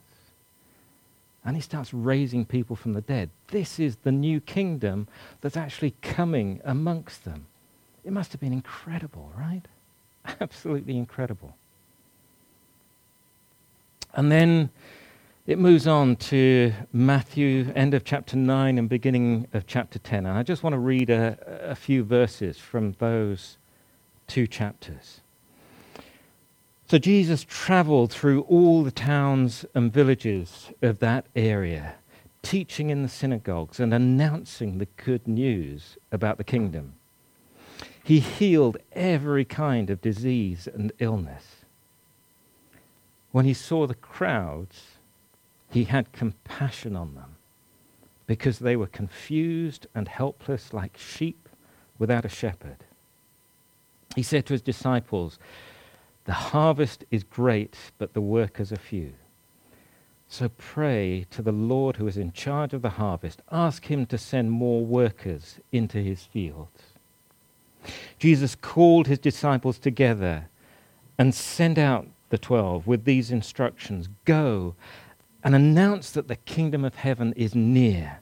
And 1.46 1.56
he 1.56 1.62
starts 1.62 1.94
raising 1.94 2.46
people 2.46 2.76
from 2.76 2.94
the 2.94 3.02
dead. 3.02 3.30
This 3.48 3.80
is 3.80 3.96
the 4.04 4.12
new 4.12 4.42
kingdom 4.42 5.08
that's 5.40 5.58
actually 5.58 5.96
coming 6.02 6.60
amongst 6.66 7.24
them. 7.24 7.48
It 8.04 8.12
must 8.12 8.32
have 8.32 8.42
been 8.42 8.54
incredible, 8.54 9.32
right? 9.38 9.64
Absolutely 10.42 10.98
incredible. 10.98 11.56
And 14.14 14.32
then 14.32 14.70
it 15.48 15.58
moves 15.58 15.88
on 15.88 16.18
to 16.18 16.74
Matthew, 16.94 17.72
end 17.76 17.94
of 17.94 18.04
chapter 18.04 18.38
9 18.38 18.78
and 18.78 18.88
beginning 18.88 19.48
of 19.54 19.66
chapter 19.66 20.00
10. 20.00 20.26
And 20.26 20.38
I 20.38 20.44
just 20.44 20.64
want 20.64 20.74
to 20.74 20.80
read 20.80 21.10
a, 21.10 21.38
a 21.72 21.76
few 21.76 22.04
verses 22.04 22.58
from 22.58 22.94
those 23.00 23.58
two 24.28 24.48
chapters. 24.48 25.22
So 26.88 26.98
Jesus 26.98 27.46
traveled 27.48 28.12
through 28.12 28.42
all 28.42 28.84
the 28.84 28.92
towns 28.92 29.66
and 29.74 29.92
villages 29.92 30.72
of 30.82 31.00
that 31.00 31.26
area, 31.36 31.96
teaching 32.44 32.90
in 32.90 33.02
the 33.02 33.10
synagogues 33.10 33.80
and 33.80 33.94
announcing 33.94 34.78
the 34.78 34.88
good 34.98 35.28
news 35.28 35.98
about 36.12 36.38
the 36.38 36.44
kingdom. 36.44 36.94
He 38.04 38.20
healed 38.20 38.78
every 38.92 39.46
kind 39.46 39.90
of 39.90 40.02
disease 40.02 40.68
and 40.68 40.92
illness 41.00 41.61
when 43.32 43.46
he 43.46 43.54
saw 43.54 43.88
the 43.88 43.96
crowds, 43.96 44.84
he 45.70 45.86
had 45.86 46.12
compassion 46.12 46.96
on 46.96 47.16
them 47.16 47.36
because 48.28 48.60
they 48.60 48.76
were 48.76 48.88
confused 48.88 49.88
and 49.96 50.08
helpless 50.08 50.74
like 50.74 50.98
sheep 50.98 51.50
without 51.98 52.26
a 52.26 52.30
shepherd. 52.30 52.78
He 54.16 54.24
said 54.24 54.46
to 54.46 54.54
his 54.54 54.62
disciples, 54.62 55.40
The 56.26 56.34
harvest 56.34 57.06
is 57.12 57.24
great, 57.24 57.78
but 57.98 58.14
the 58.14 58.22
workers 58.22 58.72
are 58.72 58.78
few. 58.78 59.14
So 60.28 60.50
pray 60.50 61.26
to 61.32 61.42
the 61.42 61.52
Lord 61.52 61.98
who 61.98 62.08
is 62.08 62.18
in 62.18 62.32
charge 62.32 62.74
of 62.74 62.82
the 62.82 62.92
harvest. 62.92 63.42
Ask 63.52 63.86
him 63.86 64.06
to 64.08 64.18
send 64.18 64.52
more 64.52 64.86
workers 64.86 65.60
into 65.74 65.98
his 65.98 66.24
fields. 66.24 66.82
Jesus 68.18 68.56
called 68.56 69.08
his 69.08 69.20
disciples 69.20 69.78
together 69.78 70.48
and 71.18 71.36
sent 71.36 71.78
out 71.78 72.08
the 72.32 72.38
twelve 72.38 72.88
with 72.88 73.06
these 73.06 73.30
instructions 73.30 74.10
Go 74.26 74.76
and 75.44 75.54
announce 75.54 76.12
that 76.12 76.28
the 76.28 76.36
kingdom 76.36 76.84
of 76.84 76.96
heaven 76.96 77.34
is 77.36 77.54
near. 77.54 78.20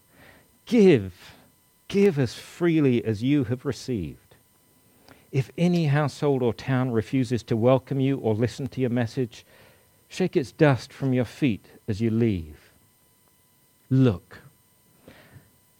Give, 0.65 1.13
give 1.87 2.17
as 2.19 2.33
freely 2.33 3.03
as 3.03 3.23
you 3.23 3.45
have 3.45 3.65
received. 3.65 4.35
If 5.31 5.51
any 5.57 5.87
household 5.87 6.41
or 6.41 6.53
town 6.53 6.91
refuses 6.91 7.43
to 7.43 7.57
welcome 7.57 7.99
you 7.99 8.17
or 8.17 8.33
listen 8.33 8.67
to 8.67 8.81
your 8.81 8.89
message, 8.89 9.45
shake 10.07 10.35
its 10.35 10.51
dust 10.51 10.91
from 10.91 11.13
your 11.13 11.25
feet 11.25 11.65
as 11.87 12.01
you 12.01 12.09
leave. 12.09 12.71
Look, 13.89 14.39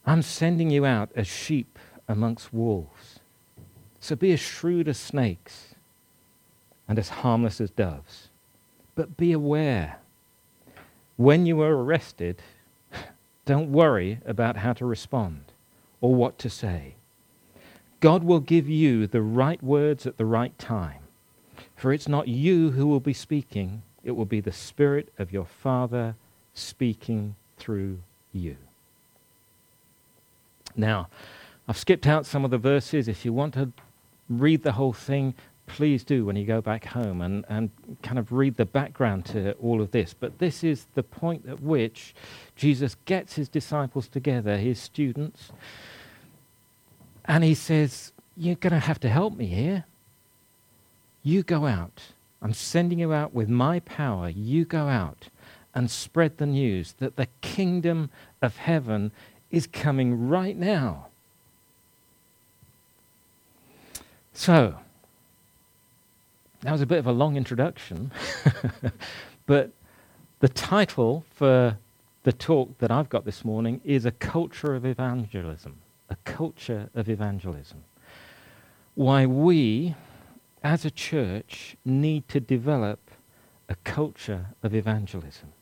I'm 0.06 0.22
sending 0.22 0.70
you 0.70 0.86
out 0.86 1.10
as 1.16 1.28
sheep 1.28 1.80
amongst 2.08 2.54
wolves. 2.54 3.20
So 4.00 4.16
be 4.16 4.34
as 4.34 4.40
shrewd 4.40 4.88
as 4.88 4.98
snakes 4.98 5.76
and 6.90 7.00
as 7.00 7.10
harmless 7.10 7.62
as 7.62 7.70
doves. 7.70 8.28
But 8.96 9.16
be 9.16 9.32
aware 9.32 10.00
when 11.16 11.46
you 11.46 11.62
are 11.62 11.78
arrested, 11.78 12.42
don't 13.46 13.72
worry 13.72 14.20
about 14.26 14.58
how 14.58 14.74
to 14.74 14.86
respond 14.86 15.44
or 16.02 16.16
what 16.16 16.38
to 16.40 16.50
say. 16.50 16.96
God 18.00 18.24
will 18.24 18.40
give 18.40 18.68
you 18.68 19.06
the 19.06 19.22
right 19.22 19.62
words 19.62 20.06
at 20.08 20.18
the 20.18 20.26
right 20.26 20.58
time. 20.58 21.04
For 21.76 21.94
it's 21.94 22.08
not 22.08 22.28
you 22.28 22.72
who 22.72 22.88
will 22.88 23.00
be 23.00 23.14
speaking, 23.14 23.84
it 24.04 24.12
will 24.12 24.26
be 24.26 24.42
the 24.42 24.52
Spirit 24.52 25.14
of 25.20 25.32
your 25.32 25.46
Father 25.46 26.16
speaking 26.54 27.36
through 27.58 28.00
you. 28.34 28.58
Now, 30.76 31.10
I've 31.68 31.78
skipped 31.78 32.08
out 32.08 32.26
some 32.26 32.46
of 32.46 32.52
the 32.52 32.58
verses. 32.58 33.08
If 33.08 33.26
you 33.26 33.34
want 33.34 33.54
to 33.56 33.72
read 34.30 34.64
the 34.64 34.74
whole 34.74 34.94
thing, 34.94 35.36
please 35.70 36.04
do 36.04 36.26
when 36.26 36.36
you 36.36 36.46
go 36.46 36.62
back 36.62 36.84
home 36.84 37.22
and, 37.22 37.46
and 37.48 37.70
kind 38.04 38.20
of 38.20 38.32
read 38.32 38.58
the 38.58 38.66
background 38.66 39.26
to 39.26 39.54
all 39.54 39.82
of 39.82 39.92
this. 39.92 40.14
But 40.14 40.40
this 40.40 40.64
is 40.64 40.88
the 40.96 41.04
point 41.04 41.46
at 41.48 41.62
which 41.62 42.14
Jesus 42.56 42.96
gets 43.06 43.36
his 43.36 43.48
disciples 43.48 44.08
together, 44.08 44.58
his 44.58 44.80
students, 44.80 45.52
and 47.26 47.44
he 47.44 47.54
says, 47.54 48.12
You're 48.36 48.56
going 48.56 48.74
to 48.74 48.80
have 48.80 49.00
to 49.02 49.10
help 49.10 49.38
me 49.38 49.46
here. 49.46 49.86
You 51.24 51.44
go 51.44 51.66
out. 51.66 52.02
I'm 52.42 52.54
sending 52.54 53.00
you 53.00 53.14
out 53.14 53.34
with 53.34 53.50
my 53.50 53.80
power. 53.82 54.30
You 54.30 54.66
go 54.66 54.88
out 54.88 55.30
and 55.76 55.92
spread 55.92 56.38
the 56.38 56.46
news 56.46 56.94
that 57.00 57.16
the 57.16 57.28
kingdom 57.42 58.10
of 58.42 58.58
heaven 58.58 59.12
is 59.52 59.68
coming 59.68 60.28
right 60.28 60.58
now. 60.58 61.08
So, 64.34 64.80
that 66.62 66.72
was 66.72 66.82
a 66.82 66.86
bit 66.86 67.00
of 67.00 67.08
a 67.08 67.12
long 67.12 67.38
introduction, 67.38 68.12
but 69.46 69.72
the 70.40 70.50
title 70.50 71.26
for 71.34 71.78
the 72.24 72.34
talk 72.34 72.78
that 72.80 72.92
I've 72.92 73.10
got 73.10 73.26
this 73.26 73.46
morning 73.46 73.82
is 73.86 74.06
A 74.06 74.12
Culture 74.12 74.76
of 74.76 74.86
Evangelism. 74.86 75.78
A 76.10 76.18
Culture 76.26 76.90
of 76.94 77.08
Evangelism. 77.08 77.84
Why 78.96 79.26
we, 79.26 79.96
as 80.64 80.84
a 80.84 80.92
church, 80.92 81.78
need 81.86 82.28
to 82.30 82.40
develop 82.40 83.00
a 83.70 83.76
culture 83.84 84.48
of 84.64 84.74
evangelism, 84.74 85.54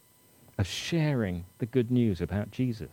of 0.57 0.65
sharing 0.65 1.45
the 1.59 1.65
good 1.65 1.91
news 1.91 2.21
about 2.21 2.49
Jesus. 2.51 2.89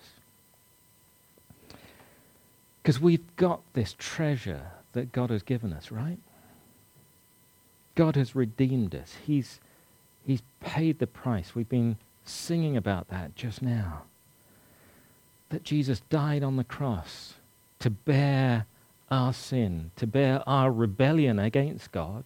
Because 2.82 3.00
we've 3.00 3.34
got 3.36 3.62
this 3.72 3.94
treasure 3.96 4.72
that 4.92 5.12
God 5.12 5.30
has 5.30 5.42
given 5.42 5.72
us, 5.72 5.90
right? 5.90 6.18
God 7.94 8.16
has 8.16 8.34
redeemed 8.34 8.94
us. 8.94 9.14
He's, 9.24 9.60
he's 10.26 10.42
paid 10.60 10.98
the 10.98 11.06
price. 11.06 11.54
We've 11.54 11.68
been 11.68 11.96
singing 12.24 12.76
about 12.76 13.08
that 13.08 13.36
just 13.36 13.62
now. 13.62 14.02
That 15.50 15.62
Jesus 15.62 16.00
died 16.10 16.42
on 16.42 16.56
the 16.56 16.64
cross 16.64 17.34
to 17.78 17.90
bear 17.90 18.66
our 19.10 19.32
sin, 19.32 19.90
to 19.96 20.06
bear 20.06 20.42
our 20.48 20.72
rebellion 20.72 21.38
against 21.38 21.92
God, 21.92 22.24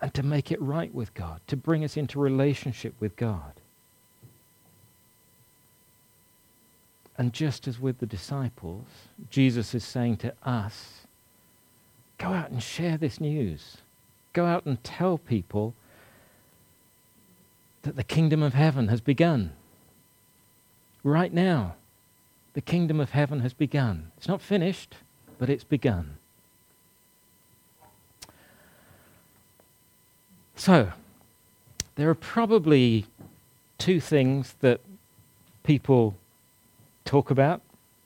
and 0.00 0.14
to 0.14 0.22
make 0.22 0.52
it 0.52 0.60
right 0.62 0.94
with 0.94 1.12
God, 1.14 1.40
to 1.48 1.56
bring 1.56 1.84
us 1.84 1.96
into 1.96 2.20
relationship 2.20 2.94
with 3.00 3.16
God. 3.16 3.54
And 7.18 7.32
just 7.32 7.68
as 7.68 7.78
with 7.78 7.98
the 7.98 8.06
disciples, 8.06 8.86
Jesus 9.28 9.74
is 9.74 9.84
saying 9.84 10.18
to 10.18 10.32
us, 10.42 11.06
go 12.16 12.28
out 12.28 12.50
and 12.50 12.62
share 12.62 12.96
this 12.96 13.20
news. 13.20 13.78
Go 14.32 14.46
out 14.46 14.64
and 14.66 14.82
tell 14.84 15.18
people 15.18 15.74
that 17.82 17.96
the 17.96 18.04
kingdom 18.04 18.42
of 18.42 18.54
heaven 18.54 18.88
has 18.88 19.00
begun. 19.00 19.52
Right 21.02 21.32
now, 21.32 21.74
the 22.54 22.60
kingdom 22.60 23.00
of 23.00 23.10
heaven 23.10 23.40
has 23.40 23.54
begun. 23.54 24.12
It's 24.16 24.28
not 24.28 24.40
finished, 24.40 24.96
but 25.38 25.48
it's 25.48 25.64
begun. 25.64 26.16
So, 30.56 30.92
there 31.94 32.10
are 32.10 32.14
probably 32.14 33.06
two 33.78 33.98
things 34.00 34.54
that 34.60 34.80
people 35.62 36.16
talk 37.04 37.30
about 37.30 37.62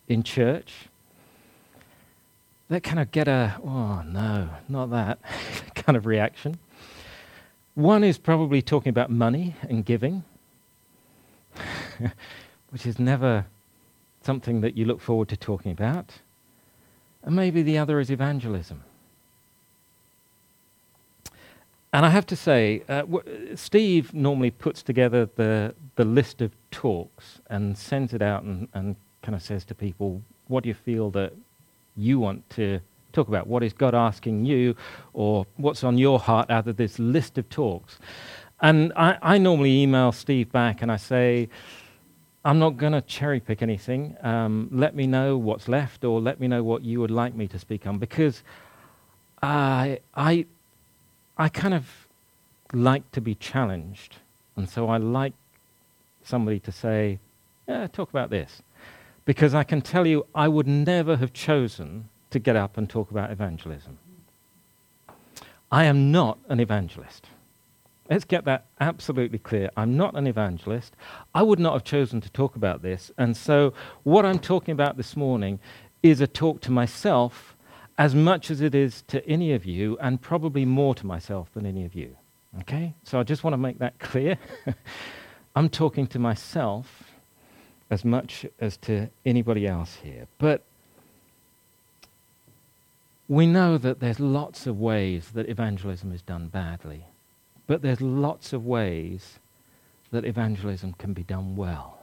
in 0.08 0.22
church 0.22 0.88
that 2.68 2.82
kind 2.82 2.98
of 2.98 3.10
get 3.10 3.28
a, 3.28 3.56
oh 3.64 4.02
no, 4.02 4.50
not 4.68 4.90
that 4.90 5.18
kind 5.84 5.96
of 5.96 6.06
reaction. 6.06 6.58
One 7.74 8.04
is 8.04 8.18
probably 8.18 8.62
talking 8.62 8.90
about 8.90 9.10
money 9.10 9.56
and 9.68 9.84
giving, 9.84 10.24
which 12.70 12.86
is 12.86 12.98
never 12.98 13.46
something 14.22 14.60
that 14.62 14.76
you 14.76 14.84
look 14.84 15.00
forward 15.00 15.28
to 15.28 15.36
talking 15.36 15.72
about. 15.72 16.14
And 17.22 17.34
maybe 17.36 17.62
the 17.62 17.78
other 17.78 18.00
is 18.00 18.10
evangelism. 18.10 18.84
And 21.92 22.04
I 22.04 22.08
have 22.08 22.26
to 22.26 22.36
say, 22.36 22.82
uh, 22.88 23.02
w- 23.02 23.56
Steve 23.56 24.12
normally 24.12 24.50
puts 24.50 24.82
together 24.82 25.28
the, 25.36 25.74
the 25.96 26.04
list 26.04 26.42
of 26.42 26.52
talks 26.70 27.40
and 27.48 27.78
sends 27.78 28.12
it 28.12 28.20
out 28.20 28.42
and, 28.42 28.68
and 28.74 28.96
kind 29.22 29.36
of 29.36 29.42
says 29.42 29.64
to 29.66 29.74
people, 29.74 30.22
what 30.48 30.64
do 30.64 30.68
you 30.68 30.74
feel 30.74 31.10
that 31.12 31.32
you 31.96 32.18
want 32.18 32.48
to 32.50 32.80
talk 33.14 33.28
about? 33.28 33.46
What 33.46 33.62
is 33.62 33.72
God 33.72 33.94
asking 33.94 34.44
you, 34.44 34.76
or 35.12 35.46
what's 35.56 35.84
on 35.84 35.96
your 35.98 36.18
heart 36.18 36.50
out 36.50 36.68
of 36.68 36.76
this 36.76 36.98
list 36.98 37.38
of 37.38 37.48
talks? 37.48 37.98
And 38.60 38.92
I, 38.96 39.18
I 39.22 39.38
normally 39.38 39.82
email 39.82 40.12
Steve 40.12 40.50
back 40.52 40.82
and 40.82 40.90
I 40.90 40.96
say, 40.96 41.48
I'm 42.44 42.58
not 42.58 42.76
going 42.76 42.92
to 42.92 43.00
cherry 43.00 43.40
pick 43.40 43.62
anything. 43.62 44.16
Um, 44.22 44.68
let 44.70 44.94
me 44.94 45.06
know 45.06 45.38
what's 45.38 45.66
left, 45.66 46.04
or 46.04 46.20
let 46.20 46.40
me 46.40 46.46
know 46.46 46.62
what 46.62 46.84
you 46.84 47.00
would 47.00 47.10
like 47.10 47.34
me 47.34 47.48
to 47.48 47.58
speak 47.58 47.86
on, 47.86 47.98
because 47.98 48.42
I, 49.42 50.00
I, 50.14 50.46
I 51.38 51.48
kind 51.48 51.74
of 51.74 52.08
like 52.72 53.10
to 53.12 53.20
be 53.20 53.34
challenged, 53.34 54.16
and 54.56 54.68
so 54.68 54.88
I 54.88 54.98
like 54.98 55.32
somebody 56.22 56.58
to 56.60 56.72
say, 56.72 57.18
"Yeah, 57.68 57.86
talk 57.86 58.10
about 58.10 58.30
this," 58.30 58.62
because 59.24 59.54
I 59.54 59.64
can 59.64 59.80
tell 59.80 60.06
you, 60.06 60.26
I 60.34 60.48
would 60.48 60.66
never 60.66 61.16
have 61.16 61.32
chosen 61.32 62.08
to 62.34 62.40
get 62.40 62.56
up 62.56 62.76
and 62.76 62.90
talk 62.90 63.12
about 63.12 63.30
evangelism. 63.30 63.96
I 65.70 65.84
am 65.84 66.10
not 66.10 66.38
an 66.48 66.58
evangelist. 66.58 67.28
Let's 68.10 68.24
get 68.24 68.44
that 68.44 68.66
absolutely 68.80 69.38
clear. 69.38 69.70
I'm 69.76 69.96
not 69.96 70.16
an 70.16 70.26
evangelist. 70.26 70.94
I 71.32 71.42
would 71.42 71.60
not 71.60 71.72
have 71.74 71.84
chosen 71.84 72.20
to 72.20 72.30
talk 72.30 72.56
about 72.56 72.82
this. 72.82 73.12
And 73.16 73.36
so, 73.36 73.72
what 74.02 74.26
I'm 74.26 74.40
talking 74.40 74.72
about 74.72 74.96
this 74.96 75.16
morning 75.16 75.60
is 76.02 76.20
a 76.20 76.26
talk 76.26 76.60
to 76.62 76.72
myself 76.72 77.56
as 77.96 78.16
much 78.16 78.50
as 78.50 78.60
it 78.60 78.74
is 78.74 79.02
to 79.06 79.24
any 79.28 79.52
of 79.52 79.64
you, 79.64 79.96
and 80.00 80.20
probably 80.20 80.64
more 80.64 80.94
to 80.96 81.06
myself 81.06 81.52
than 81.54 81.64
any 81.64 81.84
of 81.84 81.94
you. 81.94 82.16
Okay? 82.62 82.94
So, 83.04 83.20
I 83.20 83.22
just 83.22 83.44
want 83.44 83.54
to 83.54 83.58
make 83.58 83.78
that 83.78 83.98
clear. 84.00 84.38
I'm 85.54 85.68
talking 85.68 86.08
to 86.08 86.18
myself 86.18 87.04
as 87.90 88.04
much 88.04 88.44
as 88.58 88.76
to 88.78 89.08
anybody 89.24 89.68
else 89.68 89.98
here. 90.02 90.26
But 90.38 90.64
we 93.28 93.46
know 93.46 93.78
that 93.78 94.00
there's 94.00 94.20
lots 94.20 94.66
of 94.66 94.78
ways 94.78 95.30
that 95.30 95.48
evangelism 95.48 96.12
is 96.12 96.22
done 96.22 96.48
badly. 96.48 97.04
But 97.66 97.82
there's 97.82 98.00
lots 98.00 98.52
of 98.52 98.66
ways 98.66 99.38
that 100.10 100.24
evangelism 100.24 100.94
can 100.94 101.12
be 101.14 101.22
done 101.22 101.56
well. 101.56 102.02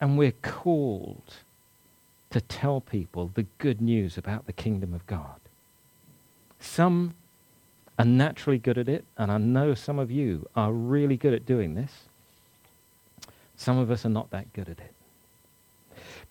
And 0.00 0.16
we're 0.16 0.32
called 0.42 1.34
to 2.30 2.40
tell 2.40 2.80
people 2.80 3.30
the 3.34 3.46
good 3.58 3.80
news 3.80 4.18
about 4.18 4.46
the 4.46 4.52
kingdom 4.52 4.94
of 4.94 5.06
God. 5.06 5.40
Some 6.58 7.14
are 7.98 8.04
naturally 8.04 8.58
good 8.58 8.78
at 8.78 8.88
it, 8.88 9.04
and 9.16 9.30
I 9.30 9.38
know 9.38 9.74
some 9.74 9.98
of 9.98 10.10
you 10.10 10.48
are 10.56 10.72
really 10.72 11.16
good 11.16 11.34
at 11.34 11.46
doing 11.46 11.74
this. 11.74 11.92
Some 13.56 13.78
of 13.78 13.90
us 13.90 14.04
are 14.04 14.10
not 14.10 14.30
that 14.30 14.52
good 14.52 14.68
at 14.68 14.78
it. 14.78 14.92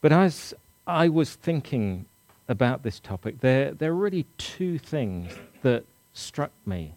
But 0.02 0.12
as 0.12 0.54
I 0.86 1.10
was 1.10 1.34
thinking 1.34 2.06
about 2.48 2.84
this 2.84 3.00
topic, 3.00 3.40
there, 3.42 3.72
there 3.72 3.92
are 3.92 3.96
really 3.96 4.26
two 4.38 4.78
things 4.78 5.32
that 5.64 5.84
struck 6.14 6.52
me 6.66 6.94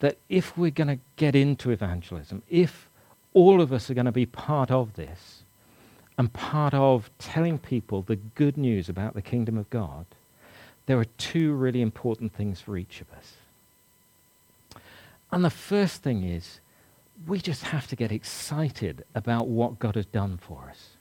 that 0.00 0.16
if 0.28 0.56
we're 0.56 0.70
going 0.70 0.88
to 0.88 0.98
get 1.16 1.34
into 1.36 1.70
evangelism, 1.70 2.42
if 2.48 2.88
all 3.34 3.60
of 3.60 3.72
us 3.72 3.90
are 3.90 3.94
going 3.94 4.06
to 4.06 4.12
be 4.12 4.26
part 4.26 4.70
of 4.70 4.94
this 4.94 5.42
and 6.18 6.32
part 6.32 6.74
of 6.74 7.10
telling 7.18 7.58
people 7.58 8.02
the 8.02 8.16
good 8.16 8.56
news 8.56 8.88
about 8.88 9.14
the 9.14 9.22
kingdom 9.22 9.56
of 9.56 9.68
God, 9.70 10.06
there 10.86 10.98
are 10.98 11.06
two 11.18 11.52
really 11.52 11.82
important 11.82 12.34
things 12.34 12.60
for 12.60 12.76
each 12.76 13.00
of 13.00 13.10
us. 13.12 13.34
And 15.30 15.44
the 15.44 15.50
first 15.50 16.02
thing 16.02 16.24
is, 16.24 16.60
we 17.26 17.38
just 17.38 17.64
have 17.64 17.86
to 17.88 17.96
get 17.96 18.10
excited 18.10 19.04
about 19.14 19.46
what 19.46 19.78
God 19.78 19.94
has 19.94 20.06
done 20.06 20.38
for 20.38 20.66
us. 20.68 20.96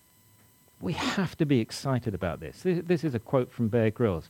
We 0.82 0.94
have 0.94 1.36
to 1.38 1.46
be 1.46 1.60
excited 1.60 2.14
about 2.14 2.40
this. 2.40 2.62
This, 2.62 2.82
this 2.86 3.04
is 3.04 3.14
a 3.14 3.20
quote 3.20 3.52
from 3.52 3.68
Bear 3.68 3.92
Grylls. 3.92 4.30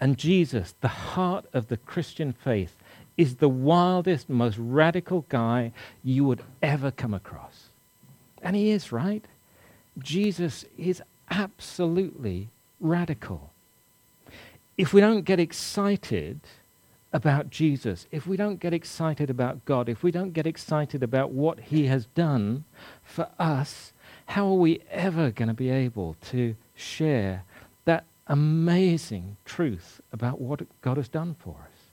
And 0.00 0.18
Jesus, 0.18 0.74
the 0.80 0.88
heart 0.88 1.46
of 1.52 1.68
the 1.68 1.76
Christian 1.76 2.32
faith, 2.32 2.76
is 3.16 3.36
the 3.36 3.48
wildest, 3.48 4.28
most 4.28 4.58
radical 4.58 5.24
guy 5.28 5.72
you 6.02 6.24
would 6.24 6.42
ever 6.62 6.90
come 6.90 7.14
across. 7.14 7.70
And 8.42 8.54
he 8.54 8.70
is, 8.70 8.92
right? 8.92 9.24
Jesus 9.98 10.66
is 10.76 11.02
absolutely 11.30 12.48
radical. 12.80 13.52
If 14.76 14.92
we 14.92 15.00
don't 15.00 15.22
get 15.22 15.40
excited 15.40 16.40
about 17.12 17.48
Jesus, 17.48 18.06
if 18.10 18.26
we 18.26 18.36
don't 18.36 18.60
get 18.60 18.74
excited 18.74 19.30
about 19.30 19.64
God, 19.64 19.88
if 19.88 20.02
we 20.02 20.10
don't 20.10 20.32
get 20.32 20.46
excited 20.46 21.02
about 21.02 21.30
what 21.30 21.58
he 21.60 21.86
has 21.86 22.06
done 22.06 22.64
for 23.02 23.28
us, 23.38 23.94
how 24.26 24.46
are 24.48 24.54
we 24.54 24.80
ever 24.90 25.30
going 25.30 25.48
to 25.48 25.54
be 25.54 25.70
able 25.70 26.16
to 26.30 26.56
share 26.74 27.44
that 27.84 28.04
amazing 28.26 29.36
truth 29.44 30.00
about 30.12 30.40
what 30.40 30.62
God 30.82 30.96
has 30.96 31.08
done 31.08 31.36
for 31.38 31.56
us? 31.62 31.86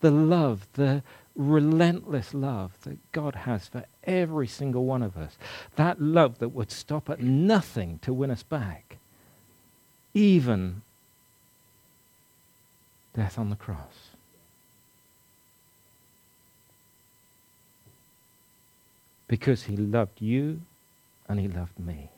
the 0.00 0.10
love, 0.10 0.66
the 0.74 1.02
relentless 1.34 2.34
love 2.34 2.72
that 2.82 2.98
God 3.12 3.34
has 3.34 3.68
for 3.68 3.84
every 4.04 4.46
single 4.46 4.84
one 4.84 5.02
of 5.02 5.16
us. 5.16 5.38
That 5.76 6.00
love 6.00 6.38
that 6.38 6.50
would 6.50 6.70
stop 6.70 7.08
at 7.08 7.20
nothing 7.20 7.98
to 8.02 8.12
win 8.12 8.30
us 8.30 8.42
back, 8.42 8.98
even 10.12 10.82
death 13.14 13.38
on 13.38 13.50
the 13.50 13.56
cross. 13.56 14.10
Because 19.28 19.64
he 19.64 19.76
loved 19.76 20.20
you 20.20 20.60
and 21.32 21.40
he 21.40 21.48
loved 21.48 21.78
me. 21.78 22.10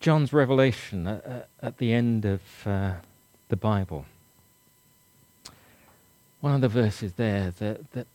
John's 0.00 0.32
revelation 0.32 1.06
at, 1.06 1.76
the 1.76 1.92
end 1.92 2.24
of 2.24 2.40
uh, 2.64 2.94
the 3.50 3.56
Bible. 3.56 4.06
One 6.40 6.54
of 6.54 6.62
the 6.62 6.68
verses 6.68 7.12
there 7.12 7.52
that, 7.58 7.92
that 7.92 8.06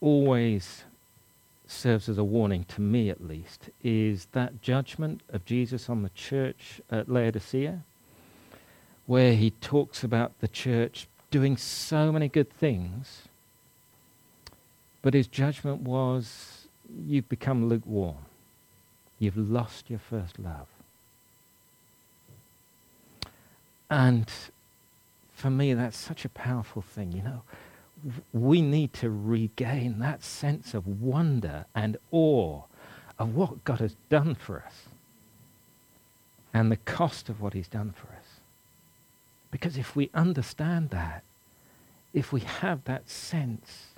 always 0.00 0.84
serves 1.66 2.08
as 2.08 2.16
a 2.16 2.24
warning, 2.24 2.64
to 2.64 2.80
me 2.80 3.10
at 3.10 3.22
least, 3.22 3.68
is 3.84 4.28
that 4.32 4.62
judgment 4.62 5.20
of 5.28 5.44
Jesus 5.44 5.90
on 5.90 6.02
the 6.02 6.10
church 6.10 6.80
at 6.90 7.08
Laodicea, 7.08 7.82
where 9.06 9.34
he 9.34 9.50
talks 9.50 10.02
about 10.02 10.32
the 10.40 10.48
church 10.48 11.06
doing 11.30 11.56
so 11.56 12.12
many 12.12 12.28
good 12.28 12.50
things, 12.50 13.22
but 15.02 15.14
his 15.14 15.26
judgment 15.26 15.82
was 15.82 16.66
you've 17.06 17.28
become 17.28 17.68
lukewarm. 17.68 18.16
You've 19.18 19.36
lost 19.36 19.90
your 19.90 19.98
first 19.98 20.38
love. 20.38 20.66
And 23.90 24.30
for 25.34 25.50
me, 25.50 25.74
that's 25.74 25.96
such 25.96 26.24
a 26.24 26.28
powerful 26.28 26.82
thing, 26.82 27.12
you 27.12 27.22
know. 27.22 27.42
We 28.32 28.62
need 28.62 28.92
to 28.94 29.10
regain 29.10 29.98
that 29.98 30.22
sense 30.22 30.74
of 30.74 30.86
wonder 30.86 31.66
and 31.74 31.98
awe 32.10 32.62
of 33.18 33.34
what 33.34 33.64
God 33.64 33.80
has 33.80 33.96
done 34.08 34.34
for 34.34 34.62
us 34.66 34.86
and 36.54 36.72
the 36.72 36.76
cost 36.76 37.28
of 37.28 37.40
what 37.40 37.52
he's 37.52 37.68
done 37.68 37.92
for 37.92 38.08
us. 38.08 38.19
Because 39.50 39.76
if 39.76 39.96
we 39.96 40.10
understand 40.14 40.90
that, 40.90 41.22
if 42.12 42.32
we 42.32 42.40
have 42.40 42.84
that 42.84 43.08
sense 43.08 43.88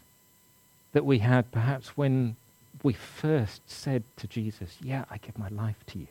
that 0.92 1.04
we 1.04 1.18
had 1.18 1.50
perhaps 1.50 1.96
when 1.96 2.36
we 2.82 2.92
first 2.92 3.62
said 3.68 4.04
to 4.16 4.26
Jesus, 4.26 4.76
Yeah, 4.82 5.04
I 5.10 5.18
give 5.18 5.38
my 5.38 5.48
life 5.48 5.84
to 5.88 5.98
you. 5.98 6.08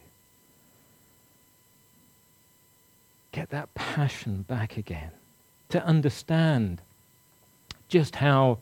get 3.31 3.49
that 3.49 3.73
passion 3.73 4.41
back 4.43 4.77
again, 4.77 5.11
to 5.69 5.83
understand 5.85 6.81
just 7.87 8.17
how 8.17 8.57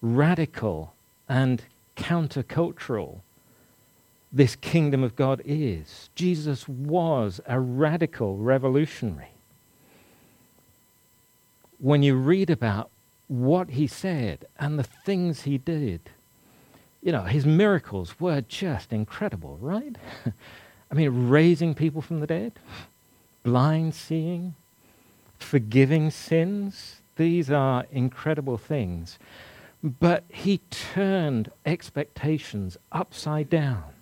radical 0.00 0.94
and 1.28 1.62
countercultural 1.96 3.20
this 4.32 4.56
kingdom 4.56 5.02
of 5.02 5.14
God 5.14 5.42
is. 5.44 6.10
Jesus 6.14 6.68
was 6.68 7.40
a 7.46 7.60
radical 7.60 8.36
revolutionary. 8.36 9.28
When 11.82 12.04
you 12.04 12.14
read 12.14 12.48
about 12.48 12.92
what 13.26 13.70
he 13.70 13.88
said 13.88 14.46
and 14.56 14.78
the 14.78 14.84
things 14.84 15.42
he 15.42 15.58
did, 15.58 16.10
you 17.02 17.10
know, 17.10 17.22
his 17.22 17.44
miracles 17.44 18.20
were 18.20 18.40
just 18.40 18.92
incredible, 18.92 19.58
right? 19.60 19.96
I 20.92 20.94
mean, 20.94 21.28
raising 21.28 21.74
people 21.74 22.00
from 22.00 22.20
the 22.20 22.26
dead, 22.28 22.52
blind 23.42 23.96
seeing, 23.96 24.54
forgiving 25.40 26.12
sins. 26.12 27.00
These 27.16 27.50
are 27.50 27.86
incredible 27.90 28.58
things. 28.58 29.18
But 29.82 30.22
he 30.28 30.58
turned 30.70 31.50
expectations 31.66 32.76
upside 32.92 33.50
down. 33.50 33.92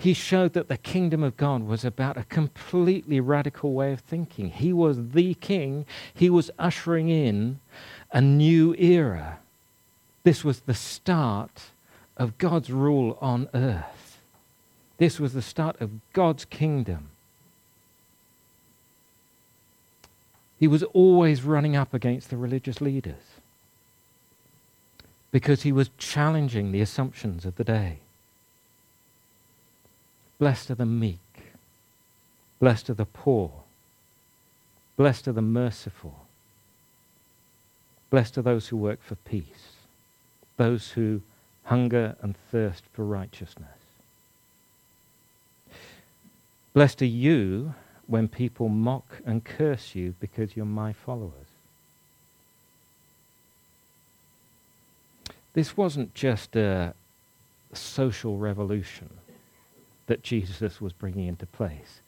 He 0.00 0.14
showed 0.14 0.52
that 0.52 0.68
the 0.68 0.76
kingdom 0.76 1.24
of 1.24 1.36
God 1.36 1.64
was 1.64 1.84
about 1.84 2.16
a 2.16 2.22
completely 2.24 3.18
radical 3.18 3.72
way 3.72 3.92
of 3.92 3.98
thinking. 3.98 4.50
He 4.50 4.72
was 4.72 5.10
the 5.10 5.34
king. 5.34 5.86
He 6.14 6.30
was 6.30 6.52
ushering 6.56 7.08
in 7.08 7.58
a 8.12 8.20
new 8.20 8.76
era. 8.78 9.40
This 10.22 10.44
was 10.44 10.60
the 10.60 10.74
start 10.74 11.70
of 12.16 12.38
God's 12.38 12.70
rule 12.70 13.18
on 13.20 13.48
earth. 13.52 14.20
This 14.98 15.18
was 15.18 15.32
the 15.32 15.42
start 15.42 15.80
of 15.80 15.90
God's 16.12 16.44
kingdom. 16.44 17.10
He 20.60 20.68
was 20.68 20.84
always 20.84 21.42
running 21.42 21.74
up 21.74 21.92
against 21.92 22.30
the 22.30 22.36
religious 22.36 22.80
leaders 22.80 23.40
because 25.32 25.62
he 25.62 25.72
was 25.72 25.90
challenging 25.98 26.70
the 26.70 26.80
assumptions 26.80 27.44
of 27.44 27.56
the 27.56 27.64
day. 27.64 27.98
Blessed 30.38 30.70
are 30.70 30.76
the 30.76 30.86
meek. 30.86 31.18
Blessed 32.60 32.90
are 32.90 32.94
the 32.94 33.04
poor. 33.04 33.50
Blessed 34.96 35.28
are 35.28 35.32
the 35.32 35.42
merciful. 35.42 36.26
Blessed 38.10 38.38
are 38.38 38.42
those 38.42 38.68
who 38.68 38.76
work 38.76 39.02
for 39.02 39.16
peace, 39.16 39.74
those 40.56 40.90
who 40.90 41.20
hunger 41.64 42.16
and 42.22 42.36
thirst 42.50 42.84
for 42.92 43.04
righteousness. 43.04 43.68
Blessed 46.72 47.02
are 47.02 47.06
you 47.06 47.74
when 48.06 48.28
people 48.28 48.68
mock 48.68 49.20
and 49.26 49.44
curse 49.44 49.94
you 49.94 50.14
because 50.20 50.56
you're 50.56 50.64
my 50.64 50.92
followers. 50.92 51.32
This 55.52 55.76
wasn't 55.76 56.14
just 56.14 56.56
a 56.56 56.94
social 57.72 58.38
revolution 58.38 59.10
that 60.08 60.22
Jesus 60.22 60.80
was 60.80 60.92
bringing 60.92 61.28
into 61.28 61.46
place. 61.46 62.00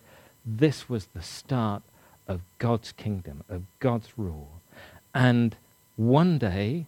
This 0.45 0.89
was 0.89 1.07
the 1.07 1.23
start 1.23 1.83
of 2.27 2.41
God's 2.59 2.93
kingdom, 2.93 3.45
of 3.49 3.63
God's 3.79 4.19
rule. 4.19 4.61
And 5.15 5.57
one 5.97 6.39
day, 6.39 6.87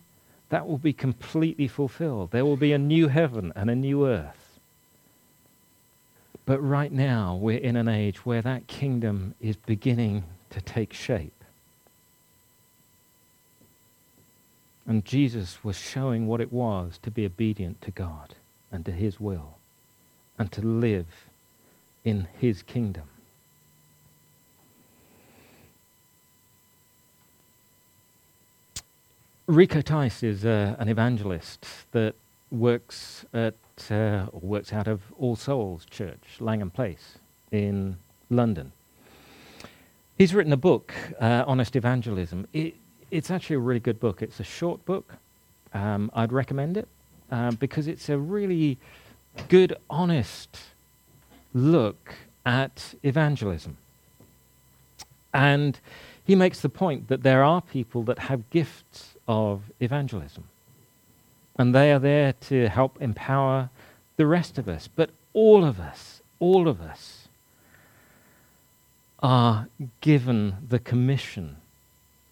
that 0.48 0.66
will 0.66 0.78
be 0.78 0.92
completely 0.92 1.68
fulfilled. 1.68 2.30
There 2.30 2.44
will 2.44 2.56
be 2.56 2.72
a 2.72 2.78
new 2.78 3.08
heaven 3.08 3.52
and 3.54 3.70
a 3.70 3.76
new 3.76 4.06
earth. 4.06 4.58
But 6.44 6.60
right 6.60 6.90
now, 6.90 7.36
we're 7.36 7.58
in 7.58 7.76
an 7.76 7.88
age 7.88 8.26
where 8.26 8.42
that 8.42 8.66
kingdom 8.66 9.34
is 9.40 9.56
beginning 9.56 10.24
to 10.50 10.60
take 10.60 10.92
shape. 10.92 11.44
And 14.86 15.04
Jesus 15.04 15.62
was 15.62 15.76
showing 15.76 16.26
what 16.26 16.40
it 16.40 16.52
was 16.52 16.98
to 17.02 17.10
be 17.10 17.24
obedient 17.24 17.80
to 17.82 17.90
God 17.90 18.34
and 18.72 18.84
to 18.86 18.92
his 18.92 19.20
will 19.20 19.56
and 20.38 20.50
to 20.52 20.60
live 20.60 21.06
in 22.04 22.28
his 22.38 22.62
kingdom. 22.62 23.04
Rico 29.46 29.80
Tice 29.80 30.22
is 30.22 30.44
uh, 30.44 30.76
an 30.78 30.88
evangelist 30.88 31.66
that 31.92 32.14
works 32.50 33.24
at 33.34 33.54
uh, 33.90 34.26
works 34.32 34.72
out 34.72 34.86
of 34.86 35.00
All 35.18 35.36
Souls 35.36 35.84
Church, 35.90 36.36
Langham 36.38 36.70
Place, 36.70 37.18
in 37.50 37.96
London. 38.30 38.72
He's 40.16 40.34
written 40.34 40.52
a 40.52 40.56
book, 40.56 40.94
uh, 41.20 41.44
Honest 41.46 41.74
Evangelism. 41.74 42.46
It, 42.52 42.74
it's 43.10 43.30
actually 43.30 43.56
a 43.56 43.60
really 43.60 43.80
good 43.80 43.98
book. 43.98 44.22
It's 44.22 44.40
a 44.40 44.44
short 44.44 44.84
book. 44.84 45.14
Um, 45.74 46.10
I'd 46.14 46.32
recommend 46.32 46.76
it 46.76 46.88
um, 47.30 47.56
because 47.56 47.88
it's 47.88 48.08
a 48.08 48.18
really 48.18 48.78
good, 49.48 49.76
honest 49.88 50.58
look 51.54 52.14
at 52.44 52.94
evangelism. 53.02 53.76
And 55.34 55.78
he 56.24 56.34
makes 56.34 56.60
the 56.60 56.68
point 56.68 57.08
that 57.08 57.22
there 57.22 57.42
are 57.42 57.60
people 57.60 58.02
that 58.04 58.18
have 58.18 58.48
gifts 58.50 59.14
of 59.26 59.62
evangelism. 59.80 60.44
And 61.56 61.74
they 61.74 61.92
are 61.92 61.98
there 61.98 62.32
to 62.48 62.68
help 62.68 63.00
empower 63.00 63.70
the 64.16 64.26
rest 64.26 64.58
of 64.58 64.68
us. 64.68 64.88
But 64.88 65.10
all 65.32 65.64
of 65.64 65.80
us, 65.80 66.22
all 66.38 66.68
of 66.68 66.80
us, 66.80 67.28
are 69.22 69.68
given 70.00 70.56
the 70.68 70.78
commission 70.78 71.56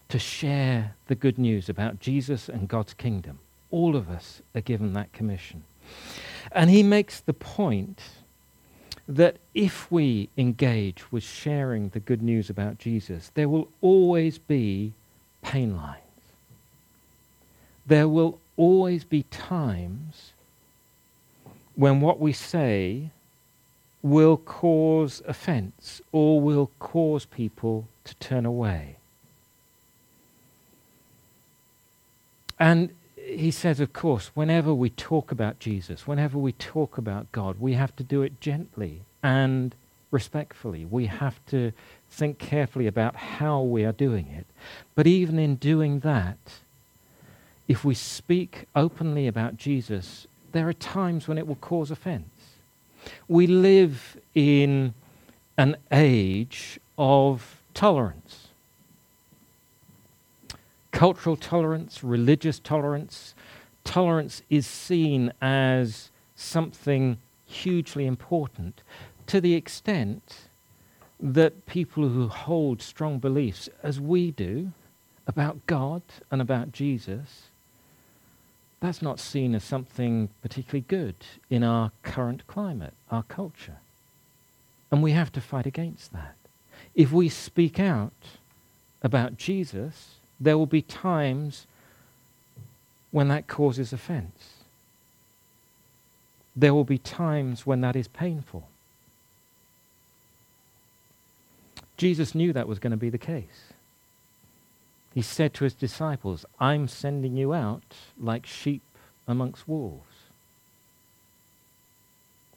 to 0.09 0.19
share 0.19 0.95
the 1.07 1.15
good 1.15 1.37
news 1.37 1.69
about 1.69 1.99
Jesus 1.99 2.49
and 2.49 2.67
God's 2.67 2.93
kingdom. 2.93 3.39
All 3.69 3.95
of 3.95 4.09
us 4.09 4.41
are 4.53 4.61
given 4.61 4.93
that 4.93 5.13
commission. 5.13 5.63
And 6.51 6.69
he 6.69 6.83
makes 6.83 7.19
the 7.19 7.33
point 7.33 8.01
that 9.07 9.37
if 9.53 9.91
we 9.91 10.29
engage 10.37 11.11
with 11.11 11.23
sharing 11.23 11.89
the 11.89 11.99
good 11.99 12.21
news 12.21 12.49
about 12.49 12.77
Jesus, 12.77 13.31
there 13.33 13.49
will 13.49 13.69
always 13.81 14.37
be 14.37 14.93
pain 15.41 15.75
lines. 15.75 15.97
There 17.85 18.07
will 18.07 18.39
always 18.57 19.03
be 19.03 19.23
times 19.23 20.33
when 21.75 22.01
what 22.01 22.19
we 22.19 22.31
say 22.31 23.11
will 24.01 24.37
cause 24.37 25.21
offense 25.27 26.01
or 26.11 26.41
will 26.41 26.71
cause 26.79 27.25
people 27.25 27.87
to 28.03 28.15
turn 28.15 28.45
away. 28.45 28.97
And 32.59 32.91
he 33.25 33.51
says, 33.51 33.79
of 33.79 33.93
course, 33.93 34.31
whenever 34.33 34.73
we 34.73 34.89
talk 34.89 35.31
about 35.31 35.59
Jesus, 35.59 36.07
whenever 36.07 36.37
we 36.37 36.51
talk 36.53 36.97
about 36.97 37.31
God, 37.31 37.59
we 37.59 37.73
have 37.73 37.95
to 37.97 38.03
do 38.03 38.21
it 38.21 38.39
gently 38.41 39.01
and 39.23 39.75
respectfully. 40.11 40.85
We 40.85 41.05
have 41.07 41.43
to 41.47 41.71
think 42.09 42.37
carefully 42.37 42.87
about 42.87 43.15
how 43.15 43.61
we 43.61 43.85
are 43.85 43.93
doing 43.93 44.27
it. 44.27 44.45
But 44.95 45.07
even 45.07 45.39
in 45.39 45.55
doing 45.55 45.99
that, 46.01 46.37
if 47.67 47.85
we 47.85 47.95
speak 47.95 48.65
openly 48.75 49.27
about 49.27 49.57
Jesus, 49.57 50.27
there 50.51 50.67
are 50.67 50.73
times 50.73 51.27
when 51.27 51.37
it 51.37 51.47
will 51.47 51.55
cause 51.55 51.91
offense. 51.91 52.27
We 53.27 53.47
live 53.47 54.17
in 54.35 54.93
an 55.57 55.77
age 55.91 56.79
of 56.97 57.61
tolerance 57.73 58.40
cultural 60.91 61.35
tolerance, 61.35 62.03
religious 62.03 62.59
tolerance. 62.59 63.33
Tolerance 63.83 64.41
is 64.49 64.67
seen 64.67 65.33
as 65.41 66.11
something 66.35 67.17
hugely 67.45 68.05
important 68.05 68.83
to 69.27 69.41
the 69.41 69.55
extent 69.55 70.49
that 71.19 71.65
people 71.65 72.09
who 72.09 72.27
hold 72.27 72.81
strong 72.81 73.19
beliefs, 73.19 73.69
as 73.83 73.99
we 73.99 74.31
do, 74.31 74.71
about 75.27 75.65
God 75.67 76.01
and 76.31 76.41
about 76.41 76.71
Jesus, 76.71 77.43
that's 78.79 79.01
not 79.01 79.19
seen 79.19 79.53
as 79.53 79.63
something 79.63 80.29
particularly 80.41 80.85
good 80.87 81.15
in 81.49 81.63
our 81.63 81.91
current 82.01 82.47
climate, 82.47 82.95
our 83.11 83.23
culture. 83.23 83.77
And 84.91 85.03
we 85.03 85.11
have 85.11 85.31
to 85.33 85.41
fight 85.41 85.67
against 85.67 86.11
that. 86.13 86.35
If 86.95 87.11
we 87.11 87.29
speak 87.29 87.79
out 87.79 88.11
about 89.03 89.37
Jesus, 89.37 90.15
there 90.41 90.57
will 90.57 90.65
be 90.65 90.81
times 90.81 91.67
when 93.11 93.27
that 93.27 93.47
causes 93.47 93.93
offense. 93.93 94.53
There 96.55 96.73
will 96.73 96.83
be 96.83 96.97
times 96.97 97.65
when 97.65 97.81
that 97.81 97.95
is 97.95 98.07
painful. 98.07 98.67
Jesus 101.95 102.33
knew 102.33 102.51
that 102.51 102.67
was 102.67 102.79
going 102.79 102.91
to 102.91 102.97
be 102.97 103.11
the 103.11 103.19
case. 103.19 103.73
He 105.13 105.21
said 105.21 105.53
to 105.53 105.65
his 105.65 105.75
disciples, 105.75 106.45
I'm 106.59 106.87
sending 106.87 107.37
you 107.37 107.53
out 107.53 107.83
like 108.19 108.47
sheep 108.47 108.81
amongst 109.27 109.67
wolves. 109.67 110.05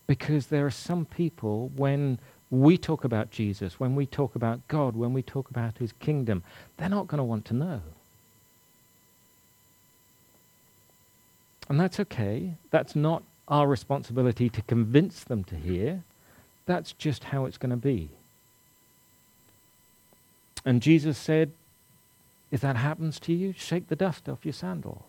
Because 0.07 0.47
there 0.47 0.65
are 0.65 0.71
some 0.71 1.05
people, 1.05 1.71
when 1.77 2.19
we 2.55 2.79
talk 2.79 3.05
about 3.05 3.31
Jesus, 3.31 3.81
when 3.81 3.95
we 3.95 4.07
talk 4.07 4.35
about 4.35 4.67
God, 4.69 4.95
when 4.95 5.13
we 5.13 5.23
talk 5.23 5.51
about 5.51 5.79
his 5.79 5.93
kingdom, 5.93 6.43
they're 6.77 6.89
not 6.89 7.09
going 7.09 7.19
to 7.19 7.25
want 7.25 7.45
to 7.47 7.55
know. 7.55 7.81
And 11.69 11.81
that's 11.81 11.99
okay. 11.99 12.55
That's 12.71 12.95
not 12.95 13.23
our 13.49 13.67
responsibility 13.67 14.49
to 14.51 14.63
convince 14.63 15.25
them 15.25 15.45
to 15.45 15.57
hear. 15.57 16.03
That's 16.67 16.93
just 16.93 17.25
how 17.25 17.47
it's 17.47 17.59
going 17.59 17.71
to 17.71 17.77
be. 17.77 18.11
And 20.65 20.81
Jesus 20.81 21.19
said, 21.19 21.53
if 22.51 22.61
that 22.61 22.77
happens 22.77 23.19
to 23.21 23.33
you, 23.33 23.53
shake 23.57 23.89
the 23.89 23.97
dust 23.97 24.29
off 24.29 24.45
your 24.45 24.53
sandals. 24.53 25.03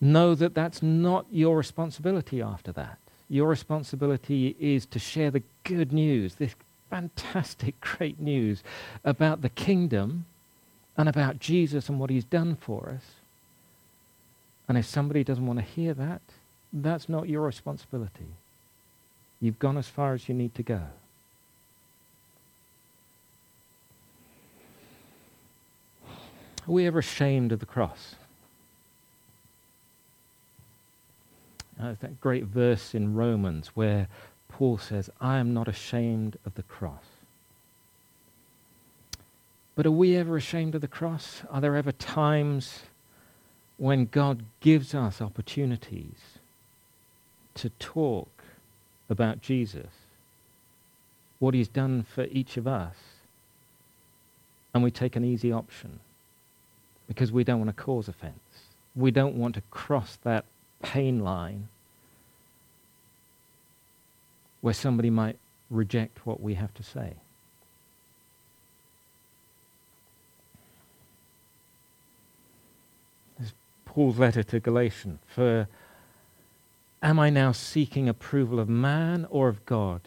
Know 0.00 0.34
that 0.34 0.54
that's 0.54 0.82
not 0.82 1.26
your 1.30 1.56
responsibility 1.56 2.40
after 2.40 2.72
that. 2.72 2.98
Your 3.32 3.48
responsibility 3.48 4.54
is 4.60 4.84
to 4.84 4.98
share 4.98 5.30
the 5.30 5.42
good 5.64 5.90
news, 5.90 6.34
this 6.34 6.54
fantastic, 6.90 7.80
great 7.80 8.20
news 8.20 8.62
about 9.04 9.40
the 9.40 9.48
kingdom 9.48 10.26
and 10.98 11.08
about 11.08 11.40
Jesus 11.40 11.88
and 11.88 11.98
what 11.98 12.10
he's 12.10 12.26
done 12.26 12.56
for 12.56 12.90
us. 12.94 13.12
And 14.68 14.76
if 14.76 14.84
somebody 14.84 15.24
doesn't 15.24 15.46
want 15.46 15.60
to 15.60 15.64
hear 15.64 15.94
that, 15.94 16.20
that's 16.74 17.08
not 17.08 17.26
your 17.26 17.40
responsibility. 17.40 18.28
You've 19.40 19.58
gone 19.58 19.78
as 19.78 19.88
far 19.88 20.12
as 20.12 20.28
you 20.28 20.34
need 20.34 20.54
to 20.56 20.62
go. 20.62 20.82
Are 26.06 26.12
we 26.66 26.86
ever 26.86 26.98
ashamed 26.98 27.50
of 27.50 27.60
the 27.60 27.66
cross? 27.66 28.14
Uh, 31.82 31.96
that 31.98 32.20
great 32.20 32.44
verse 32.44 32.94
in 32.94 33.12
Romans 33.12 33.72
where 33.74 34.06
Paul 34.48 34.78
says, 34.78 35.10
I 35.20 35.38
am 35.38 35.52
not 35.52 35.66
ashamed 35.66 36.36
of 36.46 36.54
the 36.54 36.62
cross. 36.62 37.02
But 39.74 39.86
are 39.86 39.90
we 39.90 40.14
ever 40.16 40.36
ashamed 40.36 40.76
of 40.76 40.80
the 40.80 40.86
cross? 40.86 41.42
Are 41.50 41.60
there 41.60 41.74
ever 41.74 41.90
times 41.90 42.82
when 43.78 44.04
God 44.04 44.44
gives 44.60 44.94
us 44.94 45.20
opportunities 45.20 46.38
to 47.54 47.70
talk 47.80 48.30
about 49.10 49.40
Jesus, 49.40 49.90
what 51.40 51.52
he's 51.52 51.68
done 51.68 52.04
for 52.04 52.26
each 52.30 52.56
of 52.56 52.68
us, 52.68 52.94
and 54.72 54.84
we 54.84 54.92
take 54.92 55.16
an 55.16 55.24
easy 55.24 55.50
option 55.50 55.98
because 57.08 57.32
we 57.32 57.42
don't 57.42 57.58
want 57.58 57.76
to 57.76 57.82
cause 57.82 58.06
offense? 58.06 58.38
We 58.94 59.10
don't 59.10 59.34
want 59.34 59.56
to 59.56 59.62
cross 59.72 60.16
that 60.22 60.44
pain 60.80 61.20
line 61.20 61.68
where 64.62 64.72
somebody 64.72 65.10
might 65.10 65.36
reject 65.68 66.24
what 66.24 66.40
we 66.40 66.54
have 66.54 66.72
to 66.72 66.82
say. 66.82 67.14
There's 73.38 73.52
Paul's 73.84 74.18
letter 74.18 74.42
to 74.44 74.60
Galatians. 74.60 75.18
For 75.26 75.68
am 77.02 77.18
I 77.18 77.28
now 77.28 77.52
seeking 77.52 78.08
approval 78.08 78.58
of 78.58 78.68
man 78.68 79.26
or 79.28 79.48
of 79.48 79.66
God? 79.66 80.00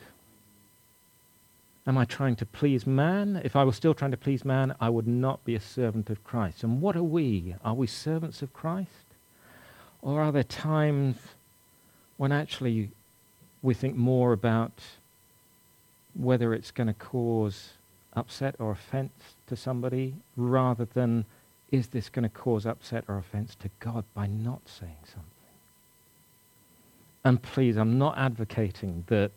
Am 1.87 1.97
I 1.97 2.05
trying 2.05 2.35
to 2.37 2.45
please 2.45 2.87
man? 2.87 3.39
If 3.43 3.55
I 3.55 3.63
was 3.63 3.75
still 3.75 3.93
trying 3.93 4.11
to 4.11 4.17
please 4.17 4.43
man, 4.43 4.73
I 4.81 4.89
would 4.89 5.07
not 5.07 5.43
be 5.45 5.53
a 5.53 5.59
servant 5.59 6.09
of 6.09 6.23
Christ. 6.23 6.63
And 6.63 6.81
what 6.81 6.95
are 6.95 7.03
we? 7.03 7.55
Are 7.63 7.75
we 7.75 7.85
servants 7.85 8.41
of 8.41 8.53
Christ? 8.53 8.89
Or 10.01 10.21
are 10.21 10.31
there 10.31 10.43
times 10.43 11.17
when 12.17 12.31
actually 12.31 12.89
we 13.65 13.73
think 13.73 13.95
more 13.95 14.31
about 14.31 14.79
whether 16.13 16.53
it's 16.53 16.69
going 16.69 16.87
to 16.87 16.93
cause 16.93 17.71
upset 18.13 18.55
or 18.59 18.71
offense 18.71 19.35
to 19.47 19.55
somebody 19.55 20.13
rather 20.37 20.85
than 20.85 21.25
is 21.71 21.87
this 21.87 22.07
going 22.07 22.23
to 22.23 22.29
cause 22.29 22.65
upset 22.65 23.03
or 23.07 23.17
offense 23.17 23.55
to 23.55 23.69
God 23.79 24.05
by 24.13 24.27
not 24.27 24.61
saying 24.65 24.95
something? 25.03 25.31
And 27.23 27.41
please, 27.41 27.75
I'm 27.75 27.97
not 27.97 28.17
advocating 28.19 29.03
that 29.07 29.31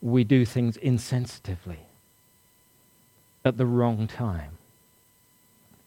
we 0.00 0.22
do 0.22 0.44
things 0.44 0.76
insensitively 0.78 1.78
at 3.44 3.56
the 3.56 3.66
wrong 3.66 4.06
time. 4.06 4.58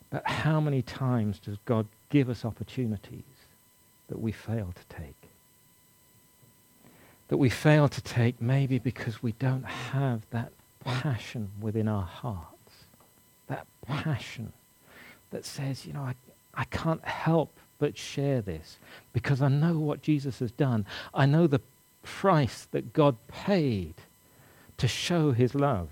But 0.10 0.28
how 0.28 0.60
many 0.60 0.82
times 0.82 1.39
does 1.39 1.58
God 1.65 1.88
give 2.10 2.30
us 2.30 2.43
opportunities 2.43 3.23
that 4.10 4.19
we 4.19 4.34
fail 4.34 4.73
to 4.76 4.95
take? 4.97 5.22
That 7.27 7.38
we 7.38 7.49
fail 7.49 7.88
to 7.88 8.01
take 8.01 8.41
maybe 8.41 8.79
because 8.79 9.23
we 9.23 9.31
don't 9.33 9.63
have 9.63 10.21
that 10.31 10.51
passion 10.83 11.49
within 11.59 11.88
our 11.88 12.03
hearts. 12.03 12.86
That 13.47 13.65
passion 13.88 14.53
that 15.31 15.45
says, 15.45 15.86
you 15.86 15.93
know, 15.93 16.01
I, 16.01 16.15
I 16.53 16.65
can't 16.65 17.03
help 17.05 17.57
but 17.79 17.97
share 17.97 18.41
this 18.41 18.77
because 19.12 19.41
I 19.41 19.47
know 19.47 19.79
what 19.79 20.01
Jesus 20.01 20.39
has 20.39 20.51
done. 20.51 20.86
I 21.13 21.25
know 21.25 21.47
the 21.47 21.62
price 22.03 22.67
that 22.71 22.93
God 22.93 23.15
paid 23.27 23.95
to 24.77 24.88
show 24.88 25.31
his 25.31 25.55
love. 25.55 25.89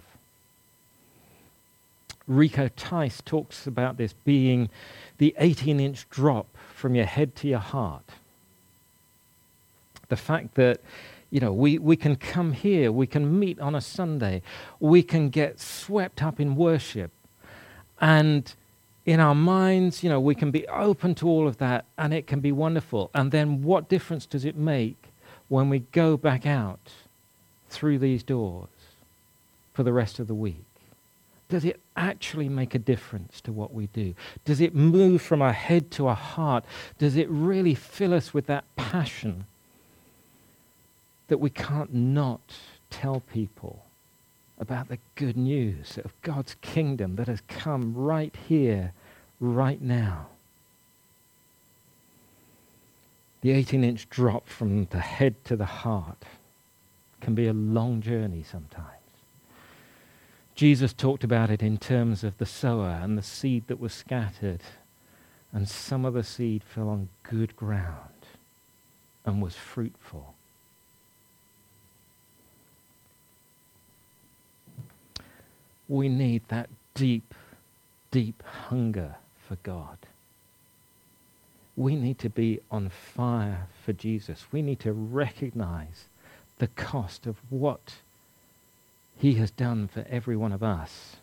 Rico 2.28 2.70
Tice 2.70 3.22
talks 3.24 3.68
about 3.68 3.98
this 3.98 4.14
being 4.14 4.70
the 5.18 5.36
18 5.38 5.80
inch 5.80 6.10
drop 6.10 6.48
from 6.74 6.96
your 6.96 7.06
head 7.06 7.36
to 7.38 7.48
your 7.48 7.60
heart. 7.60 8.10
The 10.10 10.16
fact 10.16 10.56
that 10.56 10.82
you 11.32 11.40
know, 11.40 11.54
we, 11.54 11.80
we 11.80 11.96
can 11.96 12.18
come 12.18 12.52
here, 12.52 12.92
we 12.92 13.08
can 13.08 13.40
meet 13.40 13.60
on 13.60 13.74
a 13.74 13.82
Sunday, 13.82 14.42
we 14.80 15.02
can 15.02 15.30
get 15.30 15.60
swept 15.60 16.22
up 16.22 16.40
in 16.40 16.56
worship. 16.56 17.10
And 18.00 18.54
in 19.06 19.20
our 19.20 19.34
minds, 19.34 20.04
you 20.04 20.10
know, 20.10 20.20
we 20.20 20.36
can 20.36 20.52
be 20.52 20.68
open 20.68 21.16
to 21.16 21.28
all 21.28 21.48
of 21.48 21.58
that 21.58 21.86
and 21.98 22.14
it 22.14 22.28
can 22.28 22.42
be 22.42 22.52
wonderful. 22.52 23.10
And 23.16 23.32
then 23.32 23.64
what 23.64 23.90
difference 23.90 24.26
does 24.26 24.46
it 24.46 24.56
make 24.56 25.06
when 25.48 25.70
we 25.70 25.80
go 25.92 26.18
back 26.18 26.46
out 26.46 26.92
through 27.70 28.00
these 28.00 28.24
doors 28.24 28.68
for 29.74 29.84
the 29.84 29.94
rest 29.94 30.20
of 30.20 30.28
the 30.28 30.36
week? 30.36 30.66
Does 31.48 31.66
it 31.66 31.80
actually 31.96 32.50
make 32.50 32.76
a 32.76 32.80
difference 32.80 33.42
to 33.42 33.52
what 33.52 33.74
we 33.74 33.88
do? 33.88 34.16
Does 34.46 34.62
it 34.62 34.76
move 34.76 35.22
from 35.22 35.42
our 35.42 35.54
head 35.54 35.92
to 35.92 36.08
our 36.08 36.16
heart? 36.16 36.66
Does 36.98 37.16
it 37.16 37.30
really 37.30 37.76
fill 37.76 38.14
us 38.14 38.34
with 38.34 38.48
that 38.48 38.64
passion 38.76 39.46
that 41.32 41.38
we 41.38 41.50
can't 41.50 41.94
not 41.94 42.42
tell 42.90 43.22
people 43.22 43.86
about 44.60 44.90
the 44.90 44.98
good 45.16 45.38
news 45.38 45.98
of 46.04 46.12
God's 46.24 46.58
kingdom 46.60 47.16
that 47.16 47.30
has 47.30 47.40
come 47.48 47.96
right 47.96 48.36
here, 48.50 48.92
right 49.40 49.82
now. 49.82 50.28
The 53.40 53.52
18 53.52 53.82
inch 53.82 54.10
drop 54.10 54.50
from 54.50 54.88
the 54.88 55.00
head 55.00 55.42
to 55.46 55.56
the 55.56 55.64
heart 55.64 56.26
can 57.22 57.34
be 57.34 57.48
a 57.48 57.54
long 57.54 58.02
journey 58.02 58.44
sometimes. 58.44 58.90
Jesus 60.54 60.92
talked 60.92 61.24
about 61.24 61.50
it 61.50 61.64
in 61.64 61.78
terms 61.78 62.26
of 62.26 62.38
the 62.40 62.46
sower 62.46 63.00
and 63.02 63.18
the 63.18 63.24
seed 63.24 63.68
that 63.68 63.80
was 63.80 63.94
scattered, 63.94 64.64
and 65.54 65.70
some 65.70 66.04
of 66.04 66.14
the 66.14 66.26
seed 66.26 66.62
fell 66.62 66.90
on 66.90 67.08
good 67.24 67.56
ground 67.56 68.26
and 69.26 69.42
was 69.42 69.56
fruitful. 69.56 70.36
We 75.92 76.08
need 76.08 76.42
that 76.48 76.70
deep, 76.94 77.34
deep 78.12 78.42
hunger 78.44 79.16
for 79.46 79.58
God. 79.58 79.98
We 81.76 81.98
need 81.98 82.18
to 82.20 82.30
be 82.30 82.62
on 82.72 82.88
fire 82.88 83.68
for 83.84 83.92
Jesus. 83.92 84.46
We 84.54 84.62
need 84.62 84.80
to 84.80 84.94
recognize 84.94 86.06
the 86.60 86.68
cost 86.68 87.28
of 87.28 87.36
what 87.50 87.96
he 89.18 89.34
has 89.34 89.52
done 89.52 89.90
for 89.90 90.06
every 90.10 90.38
one 90.38 90.54
of 90.54 90.64
us. 90.64 91.18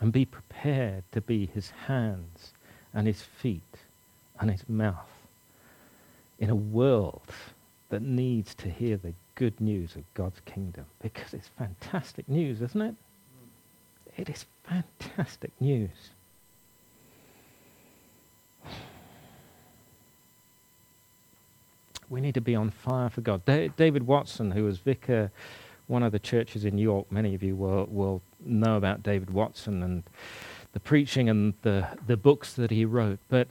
And 0.00 0.10
be 0.12 0.24
prepared 0.24 1.04
to 1.12 1.20
be 1.20 1.46
his 1.46 1.70
hands 1.86 2.52
and 2.92 3.06
his 3.06 3.22
feet 3.22 3.76
and 4.40 4.50
his 4.50 4.68
mouth 4.68 5.28
in 6.40 6.50
a 6.50 6.56
world 6.56 7.30
that 7.90 8.02
needs 8.02 8.56
to 8.56 8.70
hear 8.70 8.96
the 8.96 9.14
good 9.34 9.60
news 9.60 9.96
of 9.96 10.02
God's 10.14 10.40
kingdom 10.44 10.86
because 11.02 11.34
it's 11.34 11.48
fantastic 11.48 12.28
news, 12.28 12.60
isn't 12.60 12.80
it? 12.80 12.94
It 14.16 14.28
is 14.28 14.44
fantastic 14.64 15.52
news. 15.60 16.10
We 22.08 22.20
need 22.20 22.34
to 22.34 22.40
be 22.40 22.56
on 22.56 22.70
fire 22.70 23.08
for 23.08 23.20
God. 23.20 23.44
Da- 23.44 23.68
David 23.68 24.06
Watson, 24.06 24.50
who 24.50 24.64
was 24.64 24.78
vicar, 24.78 25.30
one 25.86 26.02
of 26.02 26.12
the 26.12 26.18
churches 26.18 26.64
in 26.64 26.76
York, 26.76 27.10
many 27.10 27.34
of 27.34 27.42
you 27.42 27.54
will, 27.54 27.86
will 27.86 28.22
know 28.44 28.76
about 28.76 29.02
David 29.02 29.30
Watson 29.30 29.82
and 29.82 30.02
the 30.72 30.80
preaching 30.80 31.28
and 31.28 31.54
the, 31.62 31.86
the 32.06 32.16
books 32.16 32.52
that 32.54 32.70
he 32.70 32.84
wrote. 32.84 33.18
But 33.28 33.48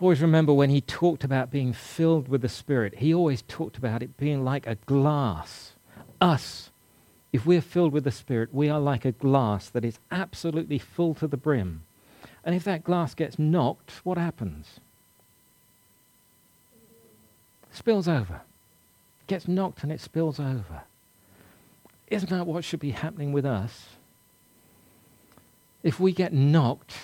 always 0.00 0.22
remember 0.22 0.52
when 0.52 0.70
he 0.70 0.80
talked 0.80 1.24
about 1.24 1.50
being 1.50 1.72
filled 1.72 2.28
with 2.28 2.42
the 2.42 2.48
Spirit, 2.48 2.96
he 2.96 3.12
always 3.12 3.42
talked 3.42 3.76
about 3.76 4.02
it 4.02 4.16
being 4.16 4.44
like 4.44 4.66
a 4.66 4.76
glass. 4.86 5.74
Us, 6.20 6.70
if 7.32 7.44
we're 7.44 7.60
filled 7.60 7.92
with 7.92 8.04
the 8.04 8.10
Spirit, 8.10 8.52
we 8.52 8.68
are 8.68 8.80
like 8.80 9.04
a 9.04 9.12
glass 9.12 9.68
that 9.68 9.84
is 9.84 9.98
absolutely 10.10 10.78
full 10.78 11.14
to 11.14 11.26
the 11.26 11.36
brim. 11.36 11.82
And 12.44 12.54
if 12.54 12.64
that 12.64 12.84
glass 12.84 13.14
gets 13.14 13.38
knocked, 13.38 14.00
what 14.02 14.18
happens? 14.18 14.80
Spills 17.70 18.08
over. 18.08 18.40
Gets 19.26 19.46
knocked 19.46 19.82
and 19.82 19.92
it 19.92 20.00
spills 20.00 20.40
over. 20.40 20.82
Isn't 22.08 22.30
that 22.30 22.46
what 22.46 22.64
should 22.64 22.80
be 22.80 22.90
happening 22.90 23.32
with 23.32 23.44
us? 23.44 23.90
If 25.82 26.00
we 26.00 26.12
get 26.12 26.32
knocked, 26.32 26.94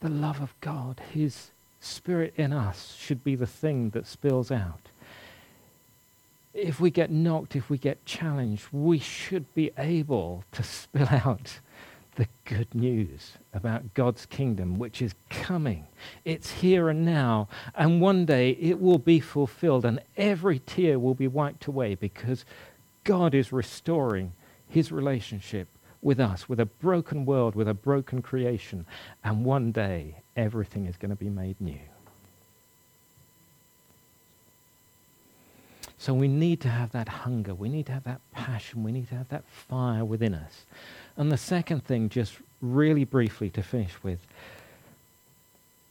the 0.00 0.08
love 0.08 0.40
of 0.40 0.54
God, 0.60 1.00
His 1.12 1.50
Spirit 1.80 2.34
in 2.36 2.52
us, 2.52 2.96
should 2.98 3.22
be 3.22 3.34
the 3.34 3.46
thing 3.46 3.90
that 3.90 4.06
spills 4.06 4.50
out. 4.50 4.90
If 6.54 6.80
we 6.80 6.90
get 6.90 7.10
knocked, 7.10 7.54
if 7.54 7.70
we 7.70 7.78
get 7.78 8.04
challenged, 8.04 8.66
we 8.72 8.98
should 8.98 9.52
be 9.54 9.70
able 9.78 10.44
to 10.52 10.62
spill 10.62 11.08
out 11.10 11.60
the 12.18 12.26
good 12.44 12.74
news 12.74 13.34
about 13.54 13.94
God's 13.94 14.26
kingdom, 14.26 14.76
which 14.76 15.00
is 15.00 15.14
coming. 15.30 15.86
It's 16.24 16.50
here 16.50 16.88
and 16.88 17.04
now, 17.04 17.46
and 17.76 18.00
one 18.00 18.26
day 18.26 18.50
it 18.60 18.80
will 18.80 18.98
be 18.98 19.20
fulfilled, 19.20 19.84
and 19.84 20.00
every 20.16 20.58
tear 20.58 20.98
will 20.98 21.14
be 21.14 21.28
wiped 21.28 21.66
away 21.66 21.94
because 21.94 22.44
God 23.04 23.34
is 23.34 23.52
restoring 23.52 24.32
his 24.68 24.90
relationship 24.90 25.68
with 26.02 26.18
us, 26.18 26.48
with 26.48 26.58
a 26.58 26.66
broken 26.66 27.24
world, 27.24 27.54
with 27.54 27.68
a 27.68 27.74
broken 27.74 28.20
creation, 28.20 28.84
and 29.22 29.44
one 29.44 29.70
day 29.70 30.16
everything 30.38 30.86
is 30.86 30.96
going 30.96 31.10
to 31.10 31.16
be 31.16 31.28
made 31.28 31.60
new. 31.60 31.80
So 35.98 36.14
we 36.14 36.28
need 36.28 36.60
to 36.60 36.68
have 36.68 36.92
that 36.92 37.08
hunger. 37.08 37.54
We 37.54 37.68
need 37.68 37.86
to 37.86 37.92
have 37.92 38.04
that 38.04 38.20
passion. 38.32 38.84
We 38.84 38.92
need 38.92 39.08
to 39.08 39.16
have 39.16 39.28
that 39.30 39.44
fire 39.48 40.04
within 40.04 40.32
us. 40.32 40.64
And 41.16 41.32
the 41.32 41.36
second 41.36 41.84
thing, 41.84 42.08
just 42.08 42.34
really 42.62 43.04
briefly 43.04 43.50
to 43.50 43.62
finish 43.62 44.00
with, 44.02 44.20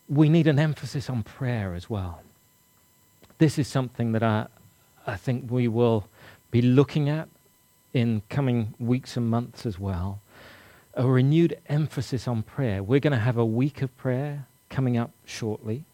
we 0.08 0.30
need 0.30 0.48
an 0.48 0.58
emphasis 0.58 1.10
on 1.10 1.24
prayer 1.24 1.76
as 1.76 1.90
well. 1.90 2.22
This 3.38 3.60
is 3.60 3.68
something 3.68 4.14
that 4.14 4.24
I, 4.24 4.48
I 5.06 5.18
think 5.18 5.52
we 5.52 5.68
will 5.68 6.08
be 6.52 6.62
looking 6.62 7.10
at 7.10 7.28
in 7.94 8.22
coming 8.30 8.74
weeks 8.80 9.18
and 9.18 9.30
months 9.30 9.66
as 9.66 9.78
well. 9.78 10.22
A 10.98 11.08
renewed 11.08 11.58
emphasis 11.68 12.28
on 12.28 12.44
prayer. 12.44 12.84
We're 12.84 13.00
going 13.00 13.14
to 13.14 13.20
have 13.20 13.38
a 13.38 13.46
week 13.46 13.82
of 13.82 13.96
prayer 13.98 14.48
coming 14.70 14.98
up 14.98 15.12
shortly. 15.26 15.86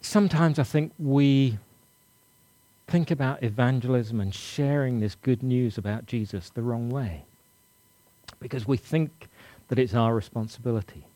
Sometimes 0.00 0.58
I 0.58 0.62
think 0.62 0.92
we 0.98 1.58
think 2.86 3.10
about 3.10 3.42
evangelism 3.42 4.20
and 4.20 4.34
sharing 4.34 5.00
this 5.00 5.14
good 5.16 5.42
news 5.42 5.78
about 5.78 6.06
Jesus 6.06 6.50
the 6.50 6.62
wrong 6.62 6.90
way 6.90 7.24
because 8.40 8.68
we 8.68 8.76
think 8.76 9.28
that 9.68 9.78
it's 9.78 9.94
our 9.94 10.14
responsibility. 10.14 11.06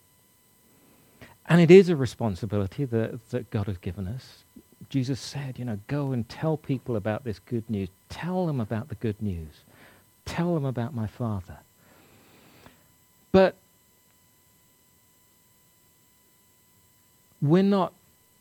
And 1.46 1.60
it 1.60 1.70
is 1.70 1.88
a 1.88 1.96
responsibility 1.96 2.86
that, 2.86 3.30
that 3.30 3.50
God 3.50 3.66
has 3.66 3.78
given 3.78 4.06
us. 4.06 4.44
Jesus 4.88 5.20
said, 5.20 5.58
you 5.58 5.64
know, 5.64 5.78
go 5.86 6.12
and 6.12 6.26
tell 6.28 6.56
people 6.56 6.96
about 6.96 7.24
this 7.24 7.38
good 7.38 7.68
news. 7.68 7.88
Tell 8.08 8.46
them 8.46 8.60
about 8.60 8.88
the 8.88 8.94
good 8.94 9.20
news. 9.20 9.64
Tell 10.28 10.54
them 10.54 10.64
about 10.64 10.94
my 10.94 11.06
Father. 11.06 11.58
But 13.32 13.54
we're 17.42 17.62
not 17.62 17.92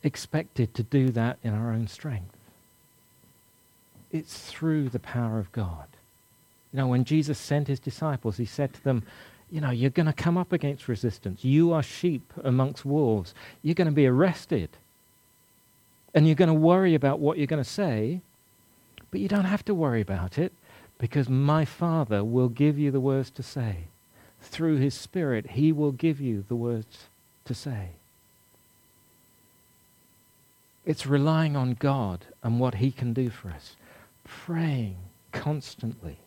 expected 0.02 0.74
to 0.74 0.82
do 0.82 1.10
that 1.10 1.38
in 1.42 1.52
our 1.52 1.72
own 1.72 1.88
strength 1.88 2.38
it's 4.10 4.50
through 4.50 4.88
the 4.88 4.98
power 4.98 5.38
of 5.38 5.52
God. 5.52 5.86
You 6.72 6.78
know, 6.78 6.86
when 6.86 7.04
Jesus 7.04 7.38
sent 7.38 7.68
his 7.68 7.80
disciples, 7.80 8.36
he 8.36 8.44
said 8.44 8.72
to 8.74 8.84
them, 8.84 9.02
you 9.50 9.60
know, 9.60 9.70
you're 9.70 9.90
going 9.90 10.06
to 10.06 10.12
come 10.12 10.36
up 10.36 10.52
against 10.52 10.88
resistance. 10.88 11.44
You 11.44 11.72
are 11.72 11.82
sheep 11.82 12.32
amongst 12.44 12.84
wolves. 12.84 13.34
You're 13.62 13.74
going 13.74 13.86
to 13.86 13.92
be 13.92 14.06
arrested. 14.06 14.70
And 16.14 16.26
you're 16.26 16.36
going 16.36 16.48
to 16.48 16.54
worry 16.54 16.94
about 16.94 17.20
what 17.20 17.38
you're 17.38 17.46
going 17.46 17.62
to 17.62 17.68
say, 17.68 18.20
but 19.10 19.20
you 19.20 19.28
don't 19.28 19.44
have 19.44 19.64
to 19.66 19.74
worry 19.74 20.00
about 20.00 20.38
it 20.38 20.52
because 20.98 21.28
my 21.28 21.64
Father 21.64 22.24
will 22.24 22.48
give 22.48 22.78
you 22.78 22.90
the 22.90 23.00
words 23.00 23.30
to 23.30 23.42
say. 23.42 23.84
Through 24.40 24.76
his 24.76 24.94
Spirit, 24.94 25.50
he 25.52 25.72
will 25.72 25.92
give 25.92 26.20
you 26.20 26.44
the 26.46 26.56
words 26.56 27.06
to 27.44 27.54
say. 27.54 27.90
It's 30.84 31.06
relying 31.06 31.56
on 31.56 31.74
God 31.74 32.26
and 32.42 32.58
what 32.58 32.76
he 32.76 32.90
can 32.90 33.12
do 33.12 33.30
for 33.30 33.50
us 33.50 33.76
praying 34.24 34.96
constantly. 35.32 36.18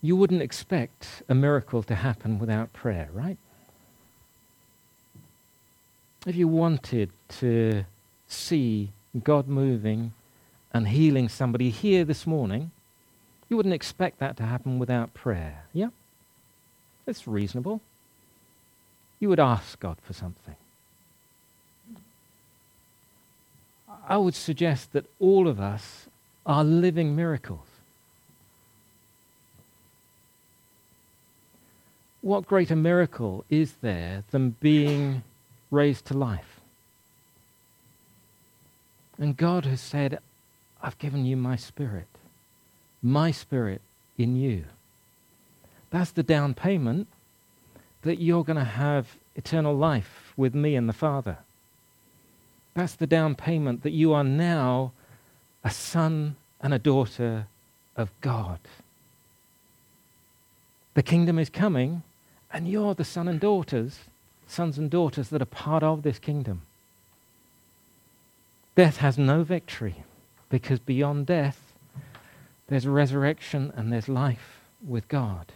You 0.00 0.14
wouldn't 0.14 0.42
expect 0.42 1.22
a 1.28 1.34
miracle 1.34 1.82
to 1.82 1.94
happen 1.96 2.38
without 2.38 2.72
prayer, 2.72 3.08
right? 3.12 3.38
If 6.26 6.36
you 6.36 6.46
wanted 6.46 7.10
to 7.40 7.84
see 8.28 8.92
God 9.22 9.48
moving 9.48 10.12
and 10.72 10.88
healing 10.88 11.28
somebody 11.28 11.70
here 11.70 12.04
this 12.04 12.26
morning, 12.26 12.70
you 13.48 13.56
wouldn't 13.56 13.74
expect 13.74 14.18
that 14.18 14.36
to 14.36 14.42
happen 14.42 14.78
without 14.78 15.14
prayer. 15.14 15.64
Yeah? 15.72 15.88
That's 17.06 17.26
reasonable. 17.26 17.80
You 19.18 19.30
would 19.30 19.40
ask 19.40 19.80
God 19.80 19.96
for 20.02 20.12
something. 20.12 20.56
I 24.06 24.16
would 24.16 24.34
suggest 24.34 24.92
that 24.92 25.06
all 25.18 25.48
of 25.48 25.60
us 25.60 26.08
are 26.46 26.64
living 26.64 27.16
miracles. 27.16 27.66
What 32.20 32.46
greater 32.46 32.76
miracle 32.76 33.44
is 33.48 33.74
there 33.80 34.24
than 34.30 34.50
being 34.60 35.22
raised 35.70 36.06
to 36.06 36.14
life? 36.14 36.57
And 39.18 39.36
God 39.36 39.64
has 39.64 39.80
said, 39.80 40.18
I've 40.82 40.98
given 40.98 41.24
you 41.24 41.36
my 41.36 41.56
spirit, 41.56 42.06
my 43.02 43.30
spirit 43.30 43.80
in 44.16 44.36
you. 44.36 44.64
That's 45.90 46.10
the 46.10 46.22
down 46.22 46.54
payment 46.54 47.08
that 48.02 48.20
you're 48.20 48.44
going 48.44 48.58
to 48.58 48.64
have 48.64 49.16
eternal 49.34 49.74
life 49.74 50.32
with 50.36 50.54
me 50.54 50.76
and 50.76 50.88
the 50.88 50.92
Father. 50.92 51.38
That's 52.74 52.94
the 52.94 53.06
down 53.06 53.34
payment 53.34 53.82
that 53.82 53.90
you 53.90 54.12
are 54.12 54.22
now 54.24 54.92
a 55.64 55.70
son 55.70 56.36
and 56.60 56.72
a 56.72 56.78
daughter 56.78 57.46
of 57.96 58.10
God. 58.20 58.60
The 60.94 61.02
kingdom 61.02 61.38
is 61.38 61.50
coming, 61.50 62.02
and 62.52 62.68
you're 62.68 62.94
the 62.94 63.04
son 63.04 63.28
and 63.28 63.40
daughters, 63.40 64.00
sons 64.46 64.78
and 64.78 64.90
daughters 64.90 65.28
that 65.30 65.42
are 65.42 65.46
part 65.46 65.82
of 65.82 66.02
this 66.02 66.18
kingdom. 66.18 66.62
Death 68.78 68.98
has 68.98 69.18
no 69.18 69.42
victory 69.42 70.04
because 70.48 70.78
beyond 70.78 71.26
death, 71.26 71.72
there's 72.68 72.86
resurrection 72.86 73.72
and 73.74 73.92
there's 73.92 74.08
life 74.08 74.60
with 74.86 75.08
God. 75.08 75.50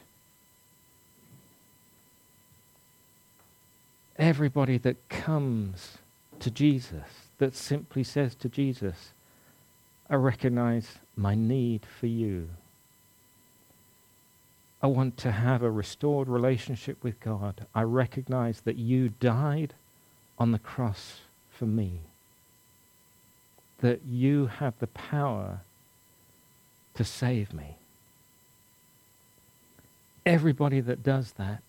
Everybody 4.19 4.77
that 4.79 5.09
comes 5.09 5.99
to 6.41 6.51
Jesus, 6.51 7.29
that 7.39 7.55
simply 7.55 8.03
says 8.03 8.35
to 8.35 8.49
Jesus, 8.49 9.13
I 10.11 10.17
recognize 10.17 10.99
my 11.15 11.37
need 11.37 11.87
for 11.87 12.09
you. 12.09 12.49
I 14.83 14.89
want 14.89 15.17
to 15.19 15.31
have 15.31 15.63
a 15.63 15.71
restored 15.71 16.27
relationship 16.27 17.05
with 17.05 17.21
God. 17.21 17.69
I 17.73 17.83
recognize 17.83 18.63
that 18.63 18.79
you 18.79 19.11
died 19.11 19.75
on 20.41 20.51
the 20.51 20.59
cross 20.59 21.21
for 21.53 21.67
me. 21.67 22.01
That 23.83 24.01
you 24.09 24.47
have 24.47 24.75
the 24.79 24.87
power 24.87 25.61
to 26.95 27.05
save 27.05 27.53
me. 27.53 27.77
Everybody 30.25 30.81
that 30.81 31.03
does 31.03 31.33
that 31.33 31.63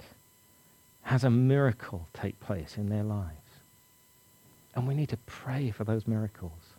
has 1.03 1.23
a 1.23 1.29
miracle 1.29 2.07
take 2.13 2.39
place 2.39 2.77
in 2.77 2.89
their 2.89 3.03
lives. 3.03 3.29
And 4.75 4.87
we 4.87 4.95
need 4.95 5.09
to 5.09 5.17
pray 5.25 5.71
for 5.71 5.83
those 5.83 6.07
miracles. 6.07 6.73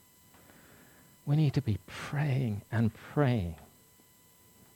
We 1.27 1.37
need 1.37 1.55
to 1.55 1.63
be 1.63 1.79
praying 1.87 2.63
and 2.73 2.93
praying 2.95 3.57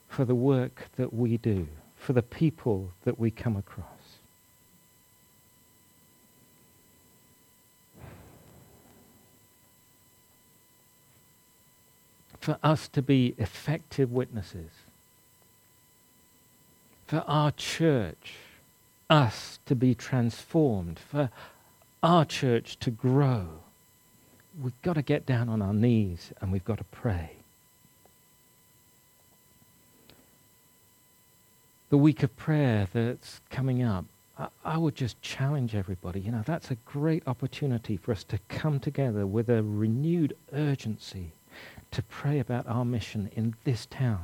for 0.08 0.24
the 0.24 0.34
work 0.34 0.86
that 0.96 1.12
we 1.12 1.36
do, 1.36 1.68
for 1.96 2.12
the 2.12 2.22
people 2.22 2.92
that 3.04 3.18
we 3.18 3.30
come 3.30 3.56
across. 3.56 3.97
for 12.48 12.58
us 12.62 12.88
to 12.88 13.02
be 13.02 13.34
effective 13.36 14.10
witnesses, 14.10 14.70
for 17.06 17.22
our 17.26 17.50
church, 17.50 18.36
us 19.10 19.58
to 19.66 19.74
be 19.74 19.94
transformed, 19.94 20.98
for 20.98 21.28
our 22.02 22.24
church 22.24 22.78
to 22.78 22.90
grow, 22.90 23.46
we've 24.62 24.80
got 24.80 24.94
to 24.94 25.02
get 25.02 25.26
down 25.26 25.50
on 25.50 25.60
our 25.60 25.74
knees 25.74 26.32
and 26.40 26.50
we've 26.50 26.64
got 26.64 26.78
to 26.78 26.84
pray. 26.84 27.32
The 31.90 31.98
week 31.98 32.22
of 32.22 32.34
prayer 32.38 32.88
that's 32.90 33.42
coming 33.50 33.82
up, 33.82 34.06
I, 34.38 34.48
I 34.64 34.78
would 34.78 34.94
just 34.94 35.20
challenge 35.20 35.74
everybody. 35.74 36.20
You 36.20 36.32
know, 36.32 36.44
that's 36.46 36.70
a 36.70 36.76
great 36.86 37.24
opportunity 37.26 37.98
for 37.98 38.12
us 38.12 38.24
to 38.24 38.38
come 38.48 38.80
together 38.80 39.26
with 39.26 39.50
a 39.50 39.62
renewed 39.62 40.34
urgency 40.54 41.32
to 41.90 42.02
pray 42.02 42.38
about 42.38 42.66
our 42.66 42.84
mission 42.84 43.30
in 43.34 43.54
this 43.64 43.86
town, 43.86 44.22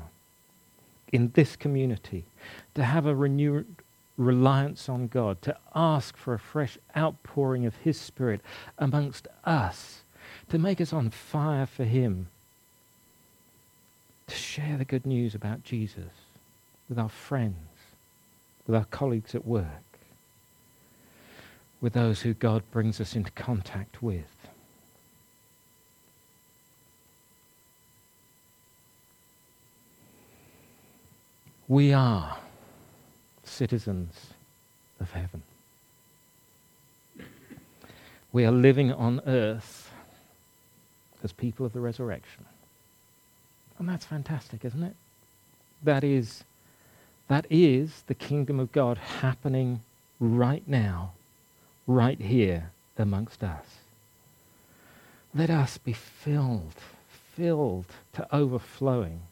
in 1.12 1.31
this 1.35 1.57
community, 1.57 2.25
to 2.75 2.85
have 2.85 3.07
a 3.07 3.15
renewed 3.15 3.67
reliance 4.17 4.89
on 4.89 5.09
God, 5.09 5.43
to 5.43 5.57
ask 5.75 6.17
for 6.17 6.35
a 6.35 6.39
fresh 6.39 6.79
outpouring 6.97 7.67
of 7.67 7.77
His 7.77 8.01
Spirit 8.01 8.41
amongst 8.79 9.27
us, 9.45 10.03
to 10.49 10.59
make 10.59 10.81
us 10.81 10.93
on 10.93 11.11
fire 11.11 11.67
for 11.67 11.85
Him, 11.85 12.29
to 14.27 14.35
share 14.35 14.77
the 14.77 14.85
good 14.85 15.05
news 15.05 15.35
about 15.35 15.65
Jesus 15.65 16.12
with 16.89 16.99
our 16.99 17.09
friends, 17.09 17.57
with 18.67 18.77
our 18.77 18.85
colleagues 18.87 19.35
at 19.35 19.47
work, 19.47 19.67
with 21.81 21.93
those 21.93 22.23
who 22.23 22.35
God 22.35 22.62
brings 22.71 23.01
us 23.01 23.15
into 23.15 23.31
contact 23.33 24.03
with. 24.03 24.34
We 31.67 31.93
are 31.95 32.39
citizens 33.43 34.15
of 35.01 35.11
heaven. 35.12 35.43
We 38.33 38.45
are 38.45 38.53
living 38.53 38.93
on 38.93 39.21
earth 39.27 39.91
as 41.23 41.33
people 41.33 41.65
of 41.65 41.73
the 41.73 41.81
resurrection. 41.81 42.45
And 43.79 43.89
that's 43.89 44.05
fantastic, 44.05 44.65
isn't 44.65 44.83
it? 44.83 44.95
That 45.83 46.05
is, 46.05 46.45
that 47.29 47.47
is 47.49 48.03
the 48.07 48.15
kingdom 48.15 48.61
of 48.61 48.73
God 48.73 48.99
happening 48.99 49.81
right 50.21 50.67
now, 50.67 51.12
right 51.87 52.21
here 52.21 52.71
amongst 52.99 53.43
us. 53.43 53.65
Let 55.35 55.51
us 55.51 55.79
be 55.79 55.93
filled, 55.93 56.75
filled 57.35 57.87
to 58.12 58.35
overflowing 58.35 59.23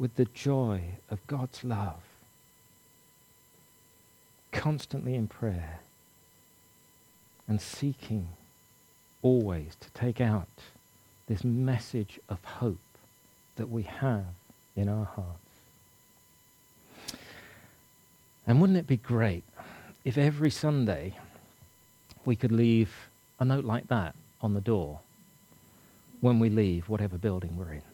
with 0.00 0.16
the 0.16 0.24
joy 0.24 0.80
of 1.10 1.24
God's 1.26 1.62
love. 1.62 2.00
Constantly 4.50 5.14
in 5.14 5.28
prayer 5.28 5.80
and 7.46 7.60
seeking 7.60 8.28
always 9.22 9.76
to 9.78 9.90
take 9.90 10.20
out 10.20 10.48
this 11.28 11.44
message 11.44 12.18
of 12.30 12.42
hope 12.42 12.78
that 13.56 13.68
we 13.68 13.82
have 13.82 14.24
in 14.74 14.88
our 14.88 15.04
hearts. 15.04 17.20
And 18.46 18.60
wouldn't 18.60 18.78
it 18.78 18.86
be 18.86 18.96
great 18.96 19.44
if 20.04 20.16
every 20.16 20.50
Sunday 20.50 21.14
we 22.24 22.36
could 22.36 22.52
leave 22.52 23.10
a 23.38 23.44
note 23.44 23.66
like 23.66 23.88
that 23.88 24.14
on 24.40 24.54
the 24.54 24.60
door 24.62 25.00
when 26.22 26.38
we 26.38 26.48
leave 26.48 26.88
whatever 26.88 27.18
building 27.18 27.54
we're 27.56 27.74
in? 27.74 27.89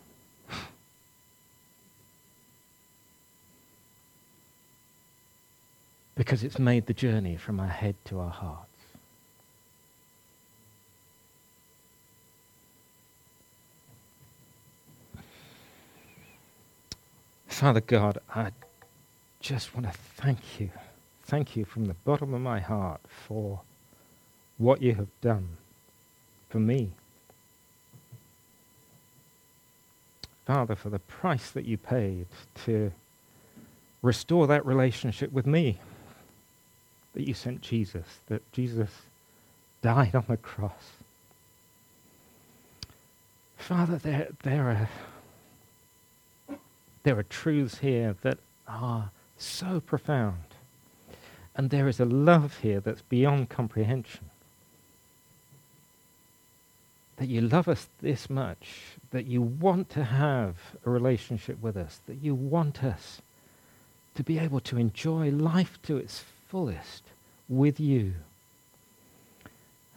Because 6.17 6.43
it's 6.43 6.59
made 6.59 6.87
the 6.87 6.95
journey 6.95 7.37
from 7.37 7.61
our 7.61 7.69
head 7.69 7.95
to 8.07 8.19
our 8.19 8.31
hearts. 8.31 8.65
Father 17.47 17.81
God, 17.81 18.19
I 18.35 18.51
just 19.41 19.75
want 19.75 19.87
to 19.87 19.93
thank 20.17 20.61
you. 20.61 20.71
Thank 21.25 21.57
you 21.57 21.65
from 21.65 21.87
the 21.87 21.95
bottom 22.05 22.35
of 22.35 22.41
my 22.41 22.61
heart 22.61 23.01
for 23.09 23.61
what 24.59 24.83
you 24.83 24.95
have 24.95 25.09
done 25.21 25.49
for 26.49 26.59
me. 26.61 26.91
Father, 30.47 30.75
for 30.75 30.91
the 30.91 30.99
price 30.99 31.51
that 31.51 31.65
you 31.65 31.77
paid 31.77 32.27
to 32.65 32.93
restore 34.03 34.47
that 34.47 34.65
relationship 34.65 35.33
with 35.33 35.47
me 35.47 35.79
that 37.17 37.27
you 37.27 37.33
sent 37.33 37.63
Jesus, 37.63 38.05
that 38.27 38.43
Jesus 38.53 38.91
died 39.81 40.15
on 40.15 40.27
the 40.29 40.37
cross. 40.37 40.93
Father, 43.57 43.97
there, 43.97 44.29
there, 44.43 44.69
are, 46.51 46.59
there 47.05 47.19
are 47.19 47.23
truths 47.23 47.79
here 47.79 48.17
that 48.21 48.37
are 48.69 49.11
so 49.39 49.81
profound. 49.81 50.45
And 51.55 51.71
there 51.71 51.89
is 51.89 51.99
a 52.01 52.05
love 52.05 52.59
here 52.59 52.81
that's 52.81 53.01
beyond 53.01 53.49
comprehension. 53.49 54.29
That 57.17 57.29
you 57.29 57.41
love 57.41 57.67
us 57.67 57.89
this 58.03 58.29
much, 58.29 58.99
that 59.11 59.25
you 59.25 59.41
want 59.41 59.89
to 59.91 60.05
have 60.05 60.57
a 60.85 60.91
relationship 60.91 61.63
with 61.63 61.79
us, 61.79 61.99
that 62.07 62.23
you 62.23 62.35
want 62.35 62.85
us 62.85 63.23
to 64.17 64.23
be 64.23 64.39
able 64.39 64.61
to 64.61 64.77
enjoy 64.77 65.31
life 65.31 65.79
to 65.85 65.97
its 65.97 66.23
fullest 66.49 67.06
with 67.49 67.79
you. 67.81 68.15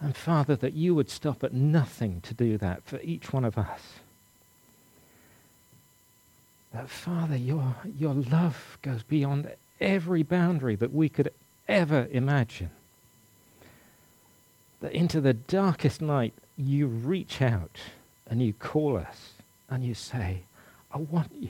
And 0.01 0.15
Father, 0.15 0.55
that 0.55 0.73
you 0.73 0.95
would 0.95 1.09
stop 1.09 1.43
at 1.43 1.53
nothing 1.53 2.21
to 2.21 2.33
do 2.33 2.57
that 2.57 2.83
for 2.85 2.99
each 3.01 3.33
one 3.33 3.43
of 3.43 3.57
us. 3.57 3.81
That 6.73 6.89
Father, 6.89 7.35
your, 7.35 7.75
your 7.97 8.13
love 8.13 8.77
goes 8.81 9.03
beyond 9.03 9.51
every 9.81 10.23
boundary 10.23 10.75
that 10.75 10.93
we 10.93 11.09
could 11.09 11.31
ever 11.67 12.07
imagine. 12.11 12.69
That 14.81 14.93
into 14.93 15.19
the 15.19 15.33
darkest 15.33 16.01
night 16.01 16.33
you 16.55 16.87
reach 16.87 17.41
out 17.41 17.79
and 18.27 18.41
you 18.41 18.53
call 18.53 18.95
us 18.97 19.33
and 19.69 19.83
you 19.83 19.93
say, 19.93 20.43
I 20.91 20.97
want 20.97 21.31
you. 21.37 21.49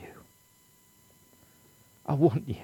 I 2.06 2.14
want 2.14 2.48
you. 2.48 2.56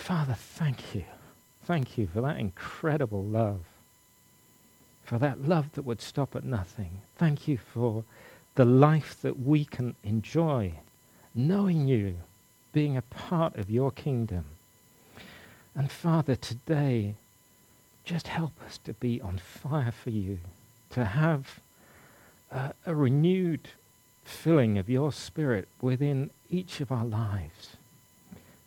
Father, 0.00 0.34
thank 0.34 0.94
you. 0.94 1.04
Thank 1.64 1.98
you 1.98 2.06
for 2.06 2.22
that 2.22 2.38
incredible 2.38 3.22
love. 3.22 3.60
For 5.04 5.18
that 5.18 5.46
love 5.46 5.72
that 5.74 5.84
would 5.84 6.00
stop 6.00 6.34
at 6.34 6.42
nothing. 6.42 7.02
Thank 7.16 7.46
you 7.46 7.58
for 7.58 8.04
the 8.54 8.64
life 8.64 9.20
that 9.22 9.40
we 9.40 9.64
can 9.64 9.94
enjoy, 10.02 10.72
knowing 11.34 11.86
you, 11.86 12.16
being 12.72 12.96
a 12.96 13.02
part 13.02 13.56
of 13.56 13.70
your 13.70 13.90
kingdom. 13.90 14.46
And 15.74 15.90
Father, 15.90 16.34
today, 16.34 17.14
just 18.04 18.28
help 18.28 18.52
us 18.66 18.78
to 18.78 18.94
be 18.94 19.20
on 19.20 19.38
fire 19.38 19.92
for 19.92 20.10
you, 20.10 20.38
to 20.90 21.04
have 21.04 21.60
a, 22.50 22.72
renewed 22.86 23.68
filling 24.24 24.78
of 24.78 24.88
your 24.88 25.12
spirit 25.12 25.68
within 25.80 26.30
each 26.48 26.80
of 26.80 26.90
our 26.90 27.04
lives. 27.04 27.76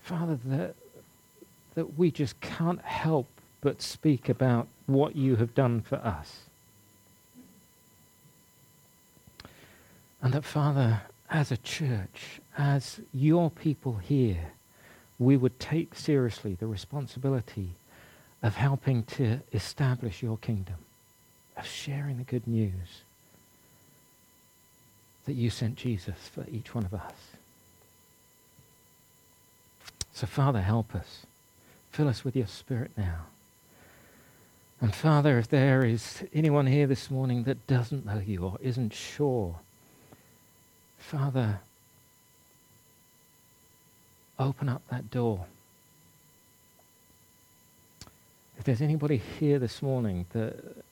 Father, 0.02 0.40
that 0.46 0.76
that 1.76 1.98
we 1.98 2.12
just 2.12 2.40
can't 2.42 2.82
help 2.82 3.28
but 3.62 3.82
speak 3.82 4.30
about 4.30 4.68
what 4.86 5.16
you 5.16 5.38
have 5.38 5.56
done 5.56 5.82
for 5.82 5.96
us. 5.96 6.42
And 10.22 10.34
that, 10.34 10.44
Father, 10.44 11.02
as 11.30 11.52
a 11.52 11.58
church, 11.58 12.40
as 12.58 13.00
your 13.14 13.50
people 13.50 13.96
here, 13.96 14.52
we 15.20 15.36
would 15.38 15.60
take 15.60 15.96
seriously 15.96 16.56
the 16.56 16.68
responsibility 16.68 17.70
of 18.42 18.56
helping 18.56 19.04
to 19.04 19.40
establish 19.52 20.22
your 20.22 20.38
kingdom, 20.38 20.76
of 21.58 21.66
sharing 21.66 22.18
the 22.18 22.24
good 22.24 22.48
news 22.48 23.04
that 25.26 25.34
you 25.34 25.50
sent 25.50 25.76
Jesus 25.76 26.30
for 26.34 26.46
each 26.52 26.76
one 26.76 26.86
of 26.86 26.94
us. 26.94 27.14
So, 30.14 30.28
Father, 30.28 30.62
help 30.62 30.94
us. 30.94 31.26
Fill 31.94 32.08
us 32.08 32.26
with 32.26 32.36
your 32.36 32.48
Spirit 32.48 32.90
now. 32.98 33.28
And 34.82 34.96
Father, 34.96 35.38
if 35.38 35.48
there 35.48 35.86
is 35.86 36.24
anyone 36.34 36.66
here 36.66 36.88
this 36.88 37.12
morning 37.12 37.44
that 37.44 37.68
doesn't 37.68 38.04
know 38.04 38.18
you 38.18 38.44
or 38.44 38.58
isn't 38.64 38.94
sure, 38.94 39.60
Father, 40.98 41.60
open 44.40 44.70
up 44.70 44.82
that 44.90 45.12
door. 45.12 45.46
If 48.58 48.64
there's 48.64 48.82
anybody 48.82 49.22
here 49.40 49.60
this 49.60 49.84
morning 49.84 50.26
that, 50.34 50.84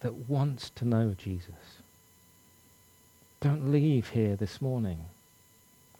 that 0.00 0.28
wants 0.28 0.68
to 0.76 0.84
know 0.84 1.14
Jesus, 1.16 1.80
don't 3.40 3.72
leave 3.72 4.10
here 4.10 4.36
this 4.36 4.60
morning 4.60 5.06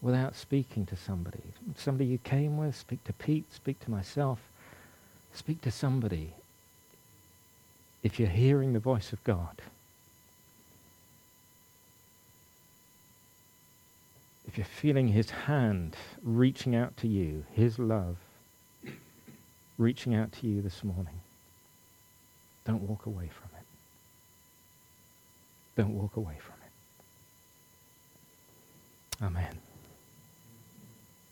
without 0.03 0.36
speaking 0.36 0.86
to 0.86 0.97
somebody. 0.97 1.42
Somebody 1.76 2.07
you 2.07 2.18
came 2.18 2.57
with, 2.57 2.76
speak 2.76 3.03
to 3.05 3.12
Pete, 3.12 3.53
speak 3.53 3.80
to 3.80 3.90
myself, 3.90 4.38
speak 5.32 5.61
to 5.62 5.70
somebody. 5.70 6.34
If 8.03 8.20
you're 8.20 8.28
hearing 8.28 8.72
the 8.72 8.78
voice 8.78 9.12
of 9.12 9.22
God, 9.24 9.62
if 14.47 14.57
you're 14.57 14.64
feeling 14.64 15.09
his 15.09 15.30
hand 15.30 15.97
reaching 16.22 16.74
out 16.74 16.97
to 16.99 17.09
you, 17.09 17.44
his 17.53 17.78
love 17.78 18.16
reaching 19.78 20.14
out 20.14 20.32
to 20.32 20.47
you 20.47 20.62
this 20.62 20.84
morning, 20.84 21.20
don't 22.64 22.82
walk 22.82 23.07
away 23.07 23.28
from 23.28 23.51
it. 23.59 23.64
Don't 25.76 25.94
walk 25.94 26.16
away 26.16 26.38
from 26.40 26.55
it. 26.55 26.57
Amen. 29.24 29.66